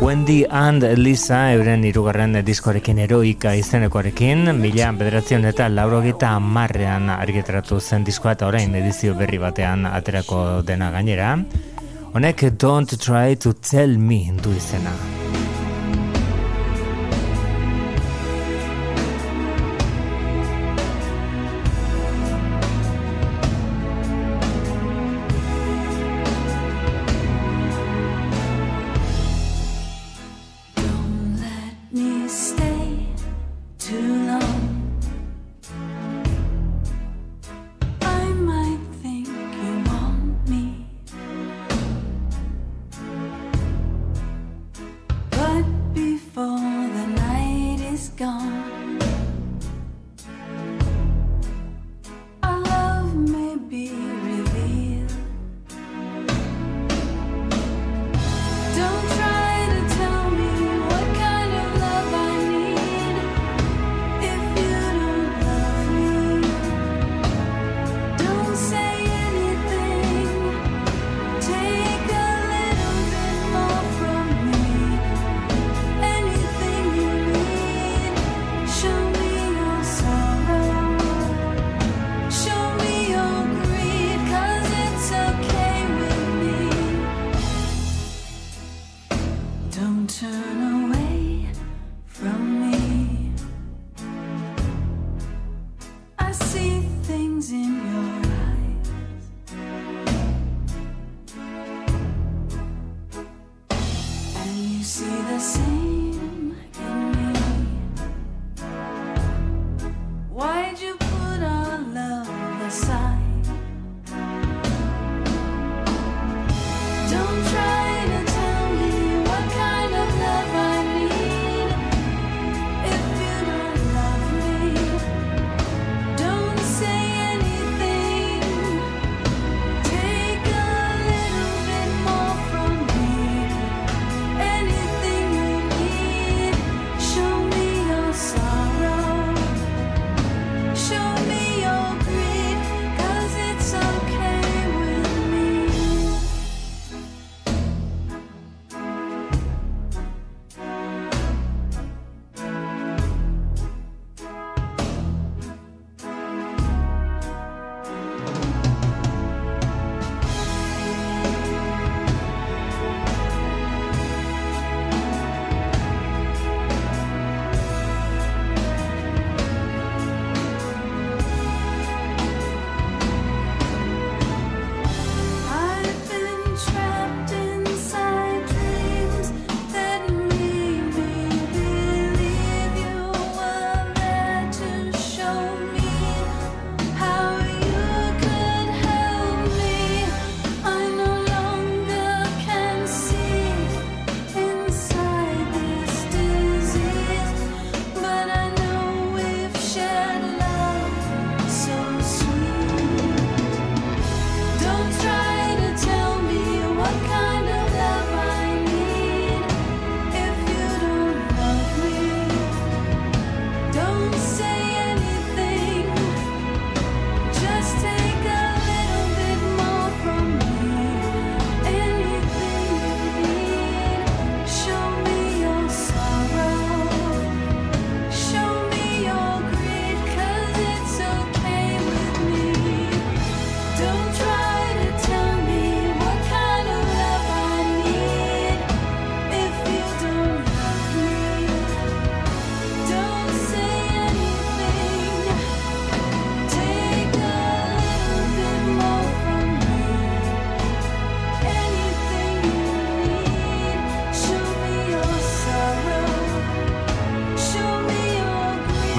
Wendy 0.00 0.46
and 0.48 0.86
Lisa 0.96 1.52
euren 1.52 1.84
irugarren 1.84 2.40
diskorekin 2.46 3.04
eroika 3.04 3.52
izenekoarekin, 3.52 4.54
mila 4.56 4.88
bederatzen 4.96 5.44
eta 5.44 5.68
laurogeita 5.68 6.32
amarrean 6.40 7.10
argitaratu 7.10 7.78
zen 7.78 8.08
diskoa 8.08 8.32
eta 8.32 8.48
orain 8.48 8.74
edizio 8.74 9.12
berri 9.12 9.36
batean 9.36 9.84
aterako 9.84 10.62
dena 10.62 10.90
gainera. 10.90 11.36
Honek 12.14 12.54
Don't 12.56 12.96
Try 12.96 13.36
to 13.36 13.52
Tell 13.52 13.98
Me 13.98 14.32
du 14.32 14.56
izena. 14.56 15.17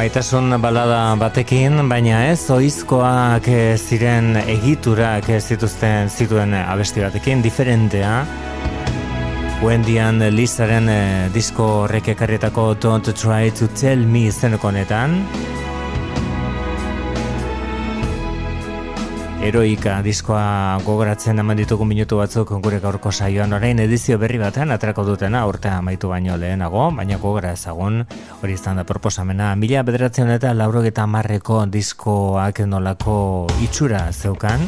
gaitasun 0.09 0.55
balada 0.57 1.13
batekin, 1.21 1.83
baina 1.85 2.23
ez 2.31 2.49
oizkoak 2.49 3.45
eh, 3.45 3.75
ziren 3.77 4.39
egiturak 4.41 5.27
eh, 5.29 5.37
zituzten 5.37 6.09
zituen 6.09 6.55
eh, 6.57 6.63
abesti 6.65 7.03
batekin, 7.03 7.43
diferentea. 7.45 8.15
Wendy 9.61 9.99
and 10.01 10.25
Lizaren 10.33 10.89
disko 11.35 11.67
horrek 11.83 12.09
ekarrietako 12.15 12.71
Don't 12.81 13.13
Try 13.13 13.53
to 13.59 13.69
Tell 13.77 14.01
Me 14.01 14.25
izeneko 14.31 14.73
netan. 14.73 15.19
Eroika 19.39 20.01
diskoa 20.03 20.81
gogoratzen 20.83 21.39
eman 21.39 21.55
ditugu 21.61 21.85
minutu 21.87 22.17
batzuk 22.19 22.49
gure 22.59 22.81
gaurko 22.83 23.11
saioan 23.11 23.55
orain 23.55 23.79
edizio 23.79 24.17
berri 24.19 24.37
batean 24.41 24.75
atrako 24.75 25.05
dutena 25.07 25.45
urtea 25.47 25.77
amaitu 25.79 26.11
baino 26.11 26.35
lehenago, 26.35 26.89
baina 26.97 27.17
gogora 27.23 27.53
ezagun 27.55 28.03
hori 28.41 28.57
izan 28.59 28.81
da 28.81 28.83
proposamena. 28.83 29.53
Mila 29.55 29.85
bederatzen 29.87 30.29
eta 30.35 30.51
laurogeta 30.53 31.07
marreko 31.07 31.63
diskoak 31.71 32.59
nolako 32.67 33.47
itxura 33.63 34.09
zeukan, 34.11 34.67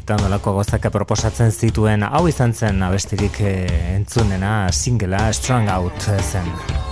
eta 0.00 0.16
nolako 0.22 0.56
gozaka 0.62 0.88
proposatzen 0.88 1.52
zituen 1.52 2.08
hau 2.08 2.24
izan 2.32 2.56
zen 2.56 2.80
abestirik 2.82 3.42
eh, 3.44 3.66
entzunena 3.98 4.72
singela 4.72 5.26
Strong 5.36 5.68
Out 5.76 6.14
zen. 6.16 6.87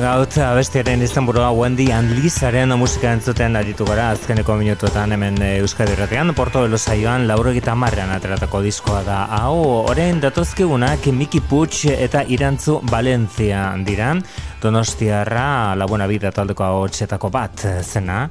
gaut 0.00 0.34
bestiaren 0.56 1.02
izenburua 1.04 1.50
Wendy 1.52 1.90
and 1.92 2.14
Lizaren 2.16 2.72
musika 2.78 3.10
entzuten 3.12 3.56
aritu 3.58 3.84
gara 3.84 4.10
azkeneko 4.14 4.54
minutuetan 4.56 5.12
hemen 5.12 5.36
eh, 5.42 5.58
Euskadi 5.60 5.92
Erratean 5.92 6.32
Porto 6.34 6.62
Belozaioan 6.64 7.26
lauro 7.28 7.52
egita 7.52 7.74
marrean 7.74 8.12
ateratako 8.14 8.62
diskoa 8.64 9.02
da. 9.06 9.18
Hau 9.40 9.56
orain 9.90 10.20
datozkigunak 10.22 11.10
Miki 11.12 11.40
Puig 11.40 11.82
eta 11.92 12.22
Irantzu 12.28 12.80
Valencia 12.90 13.66
diran. 13.86 14.22
Donostiarra 14.62 15.76
La 15.76 15.86
Buena 15.86 16.06
Vida 16.06 16.32
taldeko 16.32 16.64
hau 16.64 17.30
bat 17.30 17.66
zena. 17.82 18.28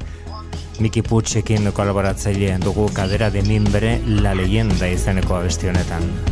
Miki 0.80 1.02
Puig 1.02 1.38
ekin 1.44 1.72
kolaboratzeileen 1.72 2.62
dugu 2.62 2.90
kadera 2.94 3.30
de 3.30 3.42
mimbre 3.42 4.00
la 4.06 4.34
leyenda 4.34 4.88
izeneko 4.88 5.36
abestionetan 5.36 6.04
honetan. 6.04 6.29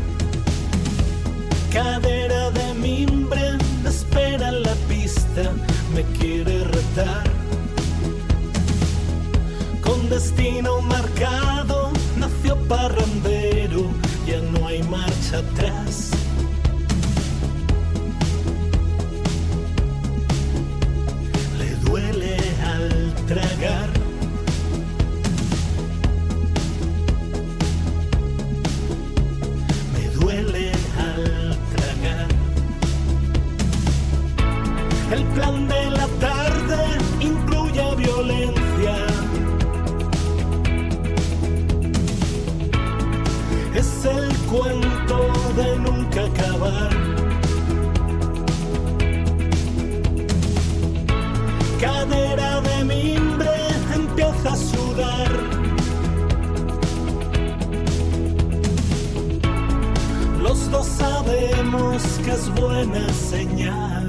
cuento 44.57 45.19
de 45.55 45.79
nunca 45.79 46.25
acabar. 46.25 46.89
Cadera 51.79 52.61
de 52.61 52.83
mimbre 52.83 53.55
empieza 53.93 54.53
a 54.53 54.55
sudar. 54.55 55.31
Los 60.41 60.71
dos 60.71 60.87
sabemos 60.87 62.03
que 62.23 62.31
es 62.31 62.49
buena 62.55 63.09
señal. 63.13 64.06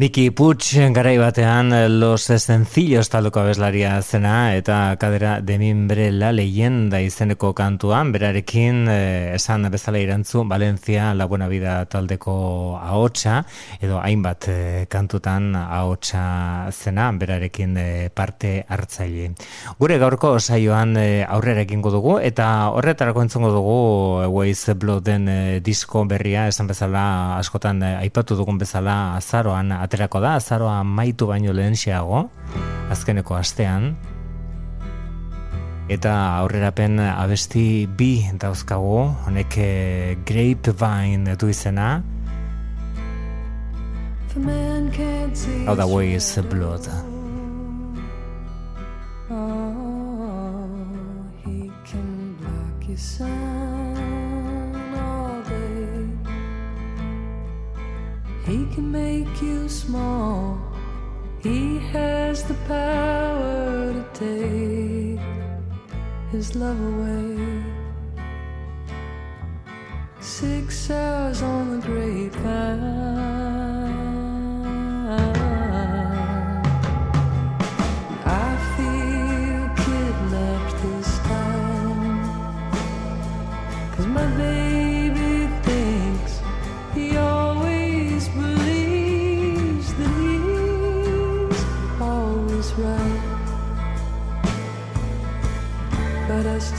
Miki 0.00 0.30
Puig 0.30 0.64
garai 0.94 1.18
batean 1.20 1.74
Los 2.00 2.22
Sencillos 2.22 3.10
taldeko 3.12 3.42
abeslaria 3.42 4.00
zena 4.00 4.54
eta 4.56 4.96
kadera 4.96 5.42
de 5.42 5.58
mimbre 5.60 6.06
la 6.10 6.30
leyenda 6.32 7.02
izeneko 7.04 7.50
kantuan 7.52 8.08
berarekin 8.10 8.88
eh, 8.88 9.34
esan 9.34 9.68
bezala 9.68 10.00
irantzu 10.00 10.46
Valencia 10.48 11.12
la 11.12 11.26
buena 11.26 11.48
vida 11.48 11.84
taldeko 11.84 12.78
ahotsa 12.80 13.42
edo 13.78 13.98
hainbat 14.00 14.48
eh, 14.48 14.86
kantutan 14.88 15.50
ahotsa 15.54 16.72
zena 16.72 17.10
berarekin 17.12 17.76
eh, 17.76 18.08
parte 18.08 18.64
hartzaile. 18.66 19.34
Gure 19.78 20.00
gaurko 20.00 20.32
saioan 20.40 20.96
eh, 20.96 21.26
aurrera 21.28 21.66
egingo 21.68 21.92
dugu 21.92 22.16
eta 22.24 22.70
horretarako 22.70 23.26
entzungo 23.26 23.52
dugu 23.52 24.32
Waze 24.32 24.78
Blooden 24.80 25.28
eh, 25.28 25.60
disko 25.60 26.06
berria 26.08 26.48
esan 26.48 26.72
bezala 26.72 27.36
askotan 27.36 27.82
eh, 27.82 27.94
aipatu 28.06 28.40
dugun 28.40 28.56
bezala 28.56 29.18
azaroan 29.20 29.76
aterako 29.90 30.20
da, 30.22 30.36
azaroa 30.38 30.84
maitu 30.86 31.26
baino 31.26 31.50
lehenxeago, 31.50 32.28
azkeneko 32.94 33.34
astean, 33.34 33.96
eta 35.90 36.12
aurrerapen 36.38 37.00
abesti 37.02 37.64
bi 37.98 38.12
dauzkagu, 38.38 39.00
honek 39.26 39.58
eh, 39.58 40.14
Grapevine 40.22 41.34
du 41.34 41.50
izena, 41.50 41.88
hau 45.66 45.74
da 45.74 45.86
his 45.86 46.36
Waze 46.38 46.42
Blood. 46.48 46.86
Oh, 49.30 50.66
he 51.44 51.70
can 51.84 52.36
block 52.38 52.88
your 52.88 52.96
sun 52.96 53.39
He 58.50 58.66
can 58.74 58.90
make 58.90 59.40
you 59.40 59.68
small. 59.68 60.58
He 61.40 61.78
has 61.92 62.42
the 62.42 62.54
power 62.66 63.92
to 63.92 64.04
take 64.12 65.20
his 66.32 66.56
love 66.56 66.80
away. 66.92 67.62
Six 70.18 70.90
hours 70.90 71.42
on 71.42 71.78
the 71.78 71.86
grapevine. 71.86 73.79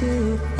You. 0.01 0.50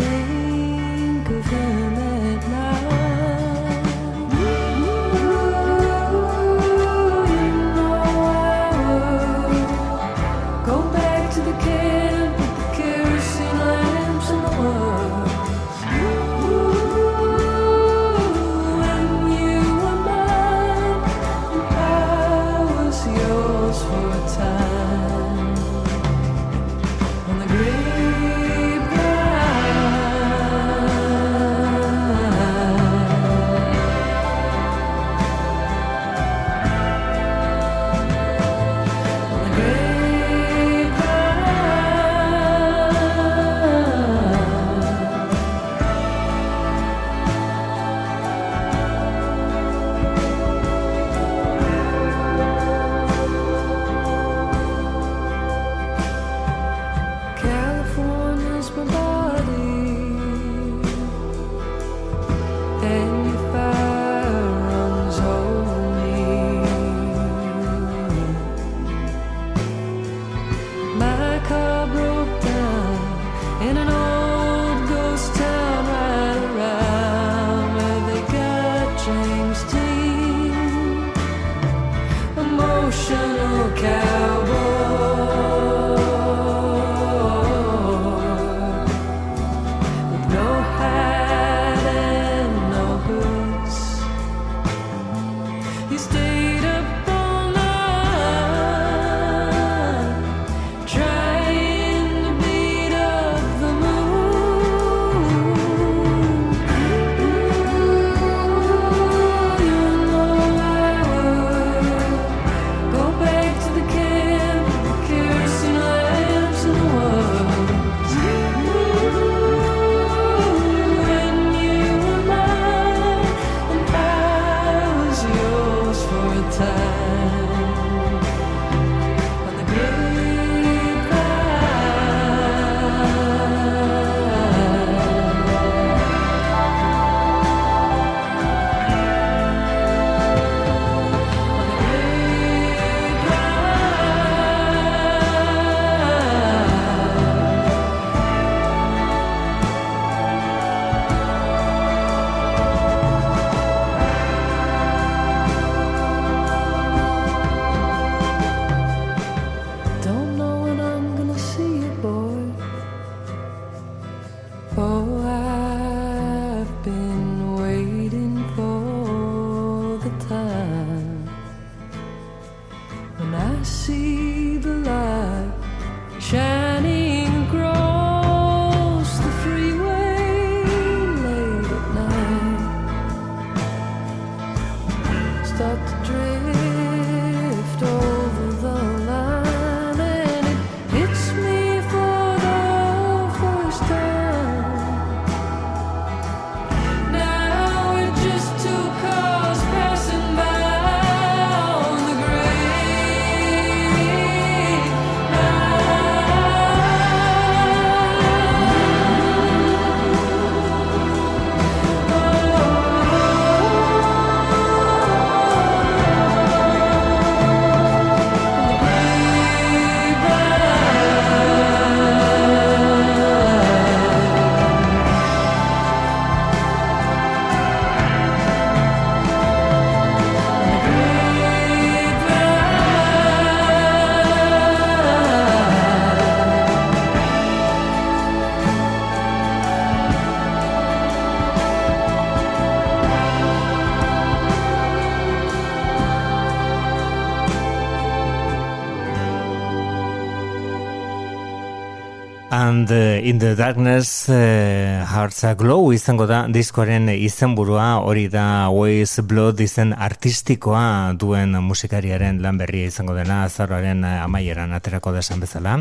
In 253.31 253.39
the 253.39 253.55
Darkness 253.55 254.27
uh, 254.29 255.05
Hearts 255.07 255.45
Glow 255.55 255.93
izango 255.95 256.25
da 256.27 256.41
diskoaren 256.51 257.07
izenburua. 257.13 258.01
Hori 258.03 258.25
da 258.27 258.67
Ways 258.67 259.21
Blood 259.23 259.61
izen 259.63 259.93
artistikoa 259.95 261.13
duen 261.15 261.55
musikariaren 261.63 262.41
lan 262.43 262.59
berria 262.59 262.89
izango 262.91 263.15
dena 263.15 263.45
azaroaren 263.45 264.03
eh, 264.03 264.17
amaieran 264.25 264.75
aterako 264.75 265.13
da 265.15 265.23
esan 265.23 265.39
bezala. 265.39 265.77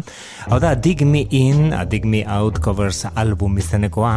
Hau 0.47 0.61
da 0.63 0.77
Dig 0.79 1.03
Me 1.03 1.25
In, 1.31 1.75
Dig 1.91 2.07
Me 2.07 2.23
Out 2.39 2.61
covers 2.63 3.03
album 3.15 3.59
izenekoa 3.59 4.15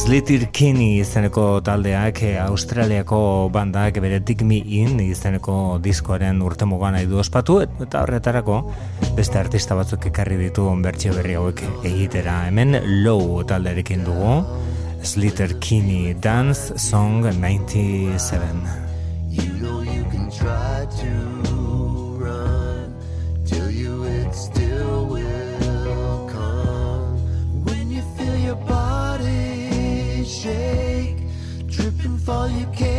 Slater 0.00 0.46
Kinney 0.48 1.02
izeneko 1.02 1.42
taldeak 1.60 2.22
eh, 2.24 2.38
Australiako 2.40 3.50
bandak 3.52 3.98
bere 4.00 4.22
Dig 4.24 4.40
Me 4.48 4.56
In 4.80 4.96
izeneko 5.04 5.76
diskoaren 5.84 6.40
urtemugan 6.40 6.96
nahi 6.96 7.04
du 7.10 7.20
ospatu 7.20 7.58
eta 7.66 8.00
horretarako 8.06 8.62
beste 9.18 9.36
artista 9.42 9.76
batzuk 9.76 10.08
ekarri 10.08 10.40
ditu 10.40 10.64
bertsio 10.80 11.12
berri 11.18 11.36
hauek 11.36 11.60
egitera. 11.84 12.46
Hemen 12.48 12.78
low 13.04 13.42
talderekin 13.44 14.06
dugu. 14.08 14.38
Slater 15.04 15.58
Kinney 15.60 16.14
Dance 16.14 16.78
Song 16.78 17.20
97. 17.28 18.89
you 32.60 32.66
can't. 32.72 32.89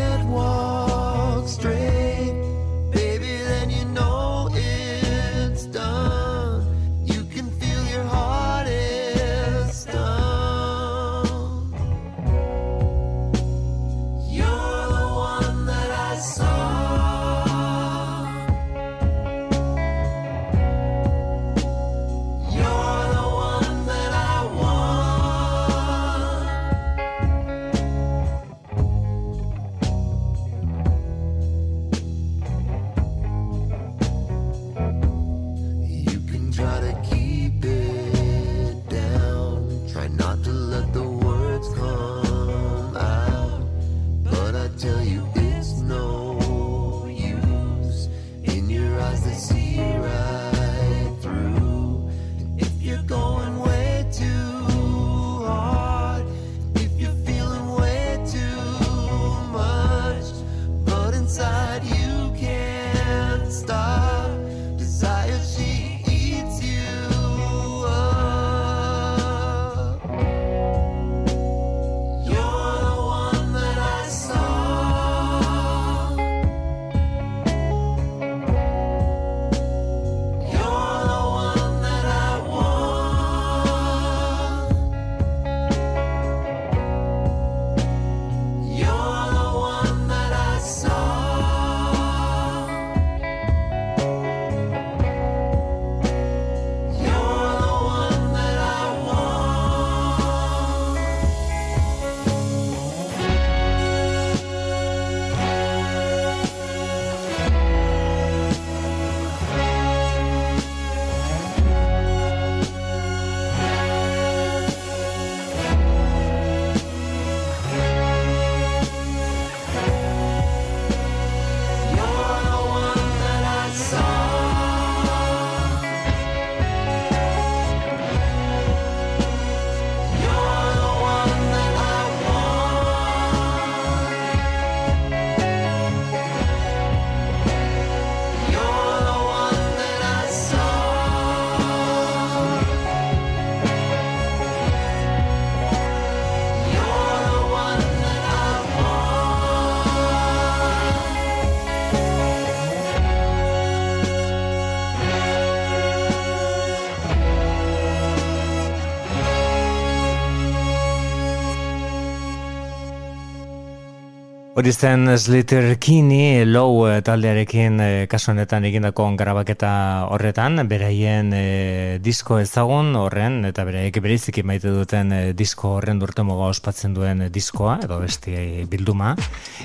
Hori 164.62 164.74
zen 164.74 165.10
Slater 165.18 165.80
Kinney 165.80 166.46
low 166.46 166.86
eh, 166.86 167.00
taldearekin 167.02 167.80
eh, 167.82 168.04
kasu 168.06 168.30
honetan 168.30 168.68
egindako 168.68 169.08
grabaketa 169.18 169.72
horretan, 170.14 170.62
beraien 170.70 171.32
eh, 171.34 171.98
disko 171.98 172.38
ezagun 172.38 172.94
horren, 173.00 173.40
eta 173.50 173.66
beraiek 173.66 173.98
beriziki 174.06 174.44
maite 174.46 174.70
duten 174.70 175.10
eh, 175.18 175.22
disko 175.34 175.80
horren 175.80 175.98
durtemoga 175.98 176.52
ospatzen 176.54 176.94
duen 176.94 177.26
diskoa, 177.34 177.80
edo 177.88 177.98
besti 178.04 178.36
eh, 178.38 178.68
bilduma. 178.70 179.16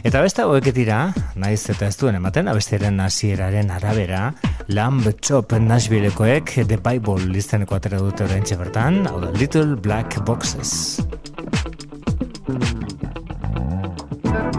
Eta 0.00 0.24
beste 0.24 0.46
hauek 0.46 0.72
dira, 0.72 1.12
naiz 1.36 1.60
eta 1.68 1.92
ez 1.92 2.00
duen 2.00 2.16
ematen, 2.16 2.48
abestiaren 2.48 2.96
hasieraren 3.04 3.76
arabera, 3.76 4.30
Lamb 4.72 5.12
Chop 5.20 5.52
Nashvillekoek 5.60 6.56
The 6.62 6.80
Bible 6.80 7.34
listeneko 7.36 7.76
atera 7.76 8.00
dute 8.00 8.24
orain 8.24 8.48
bertan, 8.64 9.02
hau 9.12 9.20
da 9.20 9.28
Little 9.36 9.76
Black 9.76 10.22
Boxes. 10.24 10.96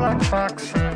Black 0.08 0.32
boxes, 0.32 0.87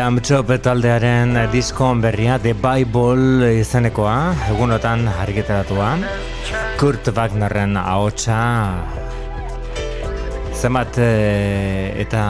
Lamb 0.00 0.22
Chop 0.24 0.48
taldearen 0.64 1.36
diskon 1.52 1.98
berria 2.00 2.38
The 2.40 2.54
Bible 2.56 3.50
izenekoa, 3.58 4.32
egunotan 4.48 5.02
argitaratua. 5.12 5.90
Kurt 6.80 7.10
Wagnerren 7.12 7.76
ahotsa 7.76 8.38
zenbat 10.56 10.96
eh, 11.04 11.92
eta 12.00 12.22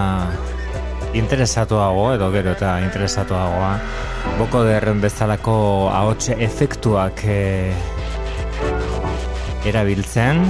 interesatuago 1.14 2.08
edo 2.16 2.32
gero 2.34 2.56
eta 2.58 2.72
interesatuagoa 2.82 3.70
boko 4.40 4.64
derren 4.66 4.98
bezalako 5.06 5.54
ahots 5.94 6.32
efektuak 6.34 7.22
eh, 7.22 7.70
erabiltzen 9.70 10.42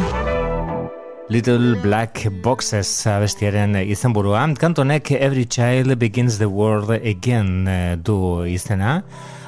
Little 1.30 1.76
Black 1.78 2.24
Boxes 2.42 2.88
abestiaren 3.06 3.76
izenburua. 3.86 4.40
Kantonek 4.58 5.12
Every 5.14 5.44
Child 5.46 5.94
Begins 5.96 6.38
the 6.38 6.48
World 6.50 6.90
Again 6.90 7.68
eh, 7.70 7.94
du 8.02 8.42
izena. 8.50 8.96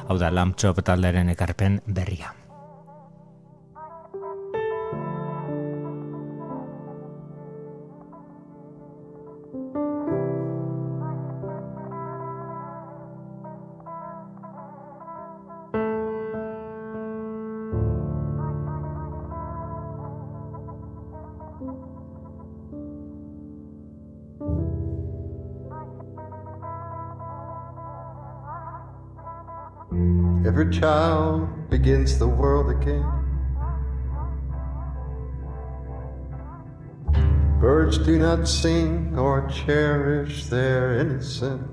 Hau 0.07 0.15
da, 0.15 0.31
Lamb 0.31 0.55
Chop 0.55 0.79
taldearen 0.87 1.35
ekarpen 1.35 1.81
berria. 1.83 2.31
Child 30.73 31.69
begins 31.69 32.17
the 32.17 32.27
world 32.27 32.71
again. 32.71 33.05
Birds 37.59 37.97
do 37.99 38.17
not 38.17 38.47
sing 38.47 39.17
or 39.17 39.47
cherish 39.49 40.45
their 40.45 40.97
innocence. 40.99 41.69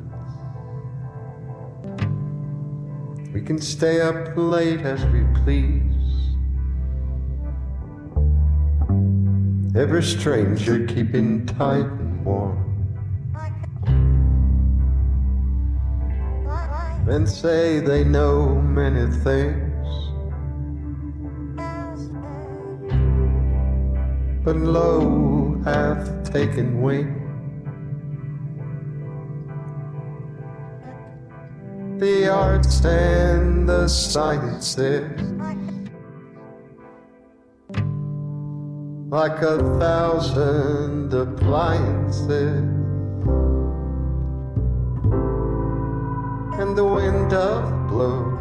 We 3.33 3.41
can 3.41 3.59
stay 3.59 4.01
up 4.01 4.37
late 4.37 4.81
as 4.81 5.05
we 5.07 5.25
please. 5.45 5.81
Every 9.75 10.03
stranger 10.03 10.87
keeping 10.87 11.47
tight 11.47 11.87
and 11.87 12.25
warm. 12.25 12.70
Men 17.11 17.27
say 17.27 17.81
they 17.81 18.05
know 18.05 18.55
many 18.55 19.11
things, 19.24 19.85
but 24.45 24.55
lo 24.55 25.61
hath 25.65 26.32
taken 26.32 26.81
wing. 26.81 27.09
The 31.99 32.28
arts 32.28 32.85
and 32.85 33.69
the 33.69 33.89
sciences, 33.89 35.11
like 39.11 39.43
a 39.43 39.59
thousand 39.81 41.12
appliances. 41.12 42.81
And 46.61 46.77
the 46.77 46.85
wind 46.85 47.31
doth 47.31 47.89
blow. 47.89 48.37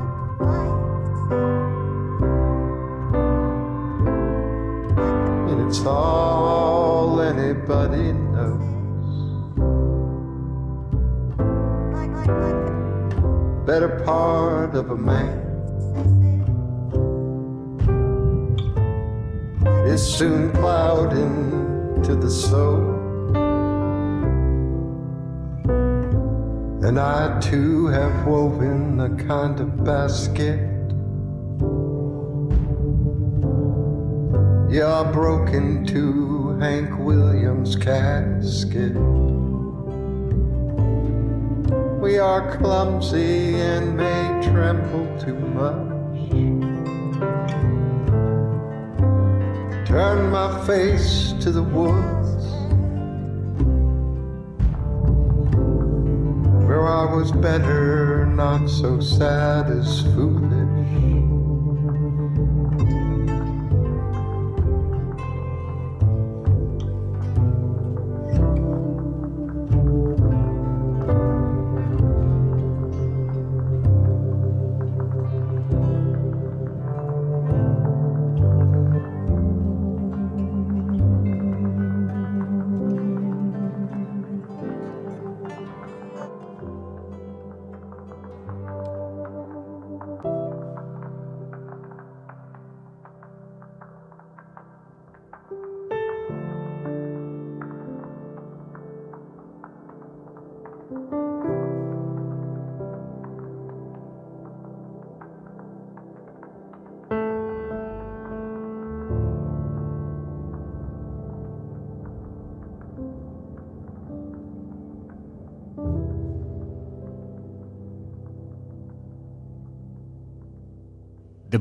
And 5.49 5.65
it's 5.65 5.85
all 5.85 7.21
anybody 7.21 8.11
knows. 8.11 8.59
Better 13.65 14.01
part 14.03 14.75
of 14.75 14.91
a 14.91 14.97
man 14.97 15.37
is 19.87 20.03
soon 20.03 20.51
plowed 20.51 21.13
into 21.13 22.15
the 22.15 22.29
soul. 22.29 22.98
And 26.89 26.99
I 26.99 27.39
too 27.39 27.85
have 27.85 28.25
woven 28.25 28.99
a 28.99 29.15
kind 29.27 29.59
of 29.59 29.83
basket. 29.83 30.59
I 34.81 35.03
broke 35.11 35.49
into 35.53 36.57
Hank 36.57 36.97
Williams' 36.97 37.75
casket. 37.75 38.95
We 42.01 42.17
are 42.17 42.57
clumsy 42.57 43.53
and 43.53 43.95
may 43.95 44.41
tremble 44.41 45.05
too 45.19 45.37
much. 45.37 45.89
Turn 49.87 50.31
my 50.31 50.65
face 50.65 51.33
to 51.39 51.51
the 51.51 51.61
woods 51.61 52.18
I 56.89 57.05
was 57.05 57.31
better, 57.31 58.25
not 58.25 58.67
so 58.67 58.99
sad 58.99 59.69
as 59.69 60.01
foolish. 60.01 60.48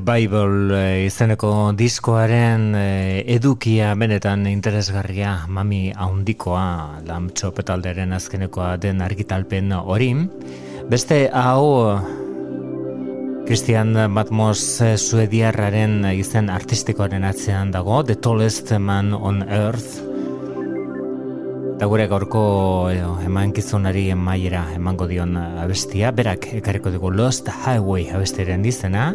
Bible 0.05 0.71
eh, 0.75 1.05
izeneko 1.05 1.71
diskoaren 1.77 2.73
eh, 2.77 3.23
edukia 3.35 3.91
benetan 3.99 4.47
interesgarria 4.49 5.45
mami 5.51 5.91
haundikoa 5.91 7.03
lamtxop 7.07 7.61
talderen 7.67 8.15
azkenekoa 8.15 8.77
den 8.81 9.03
argitalpen 9.05 9.71
hori. 9.77 10.09
Beste 10.89 11.19
hau 11.35 11.99
Christian 13.45 13.93
Matmos 14.09 14.81
eh, 14.81 14.95
suediarraren 14.97 16.03
izen 16.15 16.49
artistikoaren 16.49 17.27
atzean 17.27 17.71
dago, 17.75 18.03
The 18.03 18.15
Tallest 18.15 18.71
Man 18.79 19.13
on 19.13 19.43
Earth. 19.43 19.99
Eta 21.75 21.87
gure 21.87 22.09
gaurko 22.11 22.43
emankizunari 23.23 24.09
emaiera 24.11 24.65
emango 24.75 25.07
dion 25.07 25.37
abestia, 25.39 26.11
berak 26.11 26.49
ekarriko 26.59 26.91
dugu 26.91 27.13
Lost 27.15 27.47
Highway 27.47 28.09
abestiaren 28.11 28.65
izena, 28.67 29.13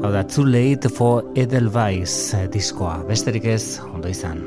Hau 0.00 0.10
da, 0.12 0.22
Too 0.24 0.46
Late 0.48 0.88
for 0.88 1.24
Edelweiss 1.36 2.32
eh, 2.34 2.46
diskoa. 2.48 3.02
Besterik 3.08 3.44
ez, 3.44 3.76
ondo 3.92 4.08
izan. 4.08 4.40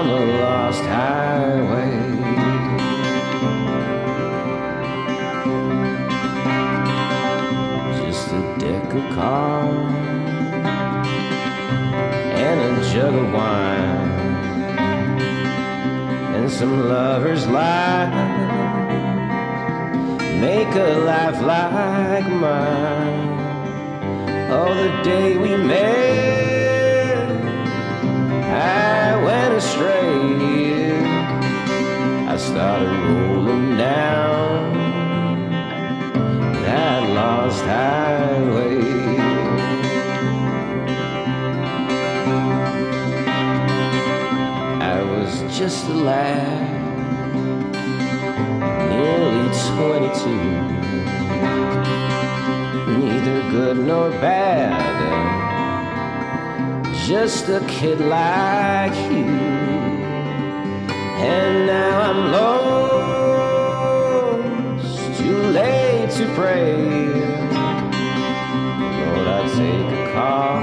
On 0.00 0.06
the 0.08 0.24
lost 0.40 0.82
highway. 0.84 1.92
Just 8.00 8.32
a 8.32 8.42
deck 8.58 8.94
of 8.94 9.04
cards 9.14 9.94
and 12.44 12.58
a 12.60 12.92
jug 12.92 13.14
of 13.14 13.32
wine 13.34 14.10
and 16.36 16.50
some 16.50 16.88
lovers' 16.88 17.46
lies 17.46 18.14
make 20.40 20.74
a 20.74 20.92
life 21.10 21.40
like 21.42 22.28
mine. 22.44 23.28
Oh, 24.50 24.72
the 24.82 24.90
day 25.02 25.36
we 25.36 25.56
met. 25.56 26.00
I 28.46 28.99
went 29.30 29.54
astray. 29.54 30.90
I 32.26 32.36
started 32.36 32.90
rolling 33.10 33.76
down 33.76 34.72
that 36.64 37.02
lost 37.18 37.62
highway. 37.62 38.80
I 44.94 44.98
was 45.12 45.32
just 45.58 45.88
a 45.88 45.98
lad, 46.10 46.68
nearly 48.90 49.48
22. 49.70 50.30
Neither 52.98 53.38
good 53.52 53.76
nor 53.78 54.10
bad 54.10 55.39
just 57.10 57.48
a 57.48 57.60
kid 57.66 58.00
like 58.00 58.94
you. 59.10 59.26
And 61.18 61.66
now 61.66 62.02
I'm 62.08 62.30
lost, 62.30 63.18
too 65.18 65.42
late 65.58 66.10
to 66.12 66.26
pray. 66.36 66.76
Lord, 69.00 69.26
I 69.26 69.40
take 69.58 69.90
a 69.98 70.12
car 70.12 70.62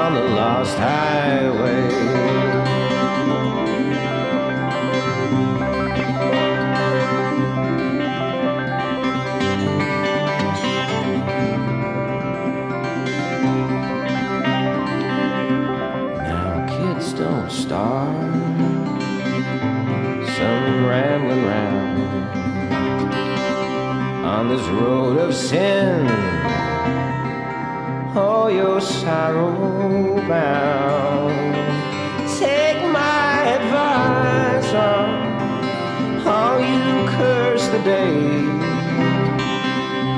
on 0.00 0.10
the 0.14 0.24
lost 0.40 0.78
highway. 0.78 2.55
This 24.48 24.68
road 24.68 25.18
of 25.18 25.34
sin. 25.34 26.06
Oh, 28.14 28.48
you're 28.48 28.80
sorrow 28.80 30.14
bound. 30.28 31.54
Take 32.38 32.80
my 32.90 33.42
advice 33.58 34.72
on 34.72 35.08
how 36.20 36.58
you 36.58 37.08
curse 37.08 37.66
the 37.68 37.80
day 37.80 38.14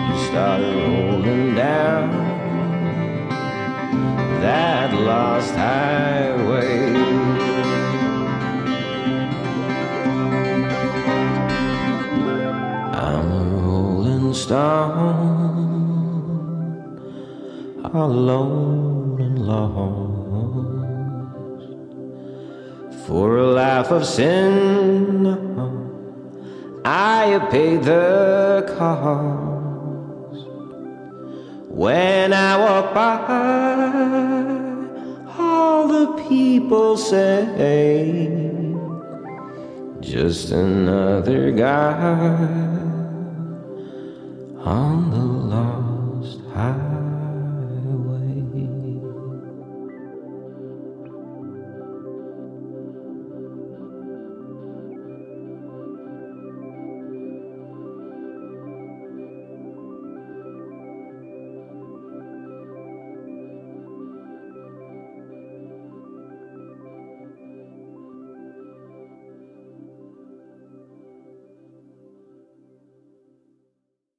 you 0.08 0.18
started 0.26 0.74
rolling 0.76 1.54
down 1.54 2.10
that 4.42 4.92
lost 4.92 5.54
highway. 5.54 7.17
Stone, 14.48 15.52
alone 17.92 19.20
and 19.20 19.38
lost. 19.46 20.88
For 23.06 23.36
a 23.36 23.46
life 23.46 23.90
of 23.90 24.06
sin, 24.06 25.26
I 26.82 27.26
have 27.32 27.50
paid 27.50 27.82
the 27.82 28.64
cost. 28.78 30.48
When 31.68 32.32
I 32.32 32.56
walk 32.64 32.94
by, 32.94 33.18
all 35.38 35.88
the 35.88 36.06
people 36.26 36.96
say, 36.96 38.24
just 40.00 40.52
another 40.52 41.50
guy 41.52 42.67
on 44.68 45.07
the 45.07 45.07
lost 45.07 45.07
highway. 45.07 45.07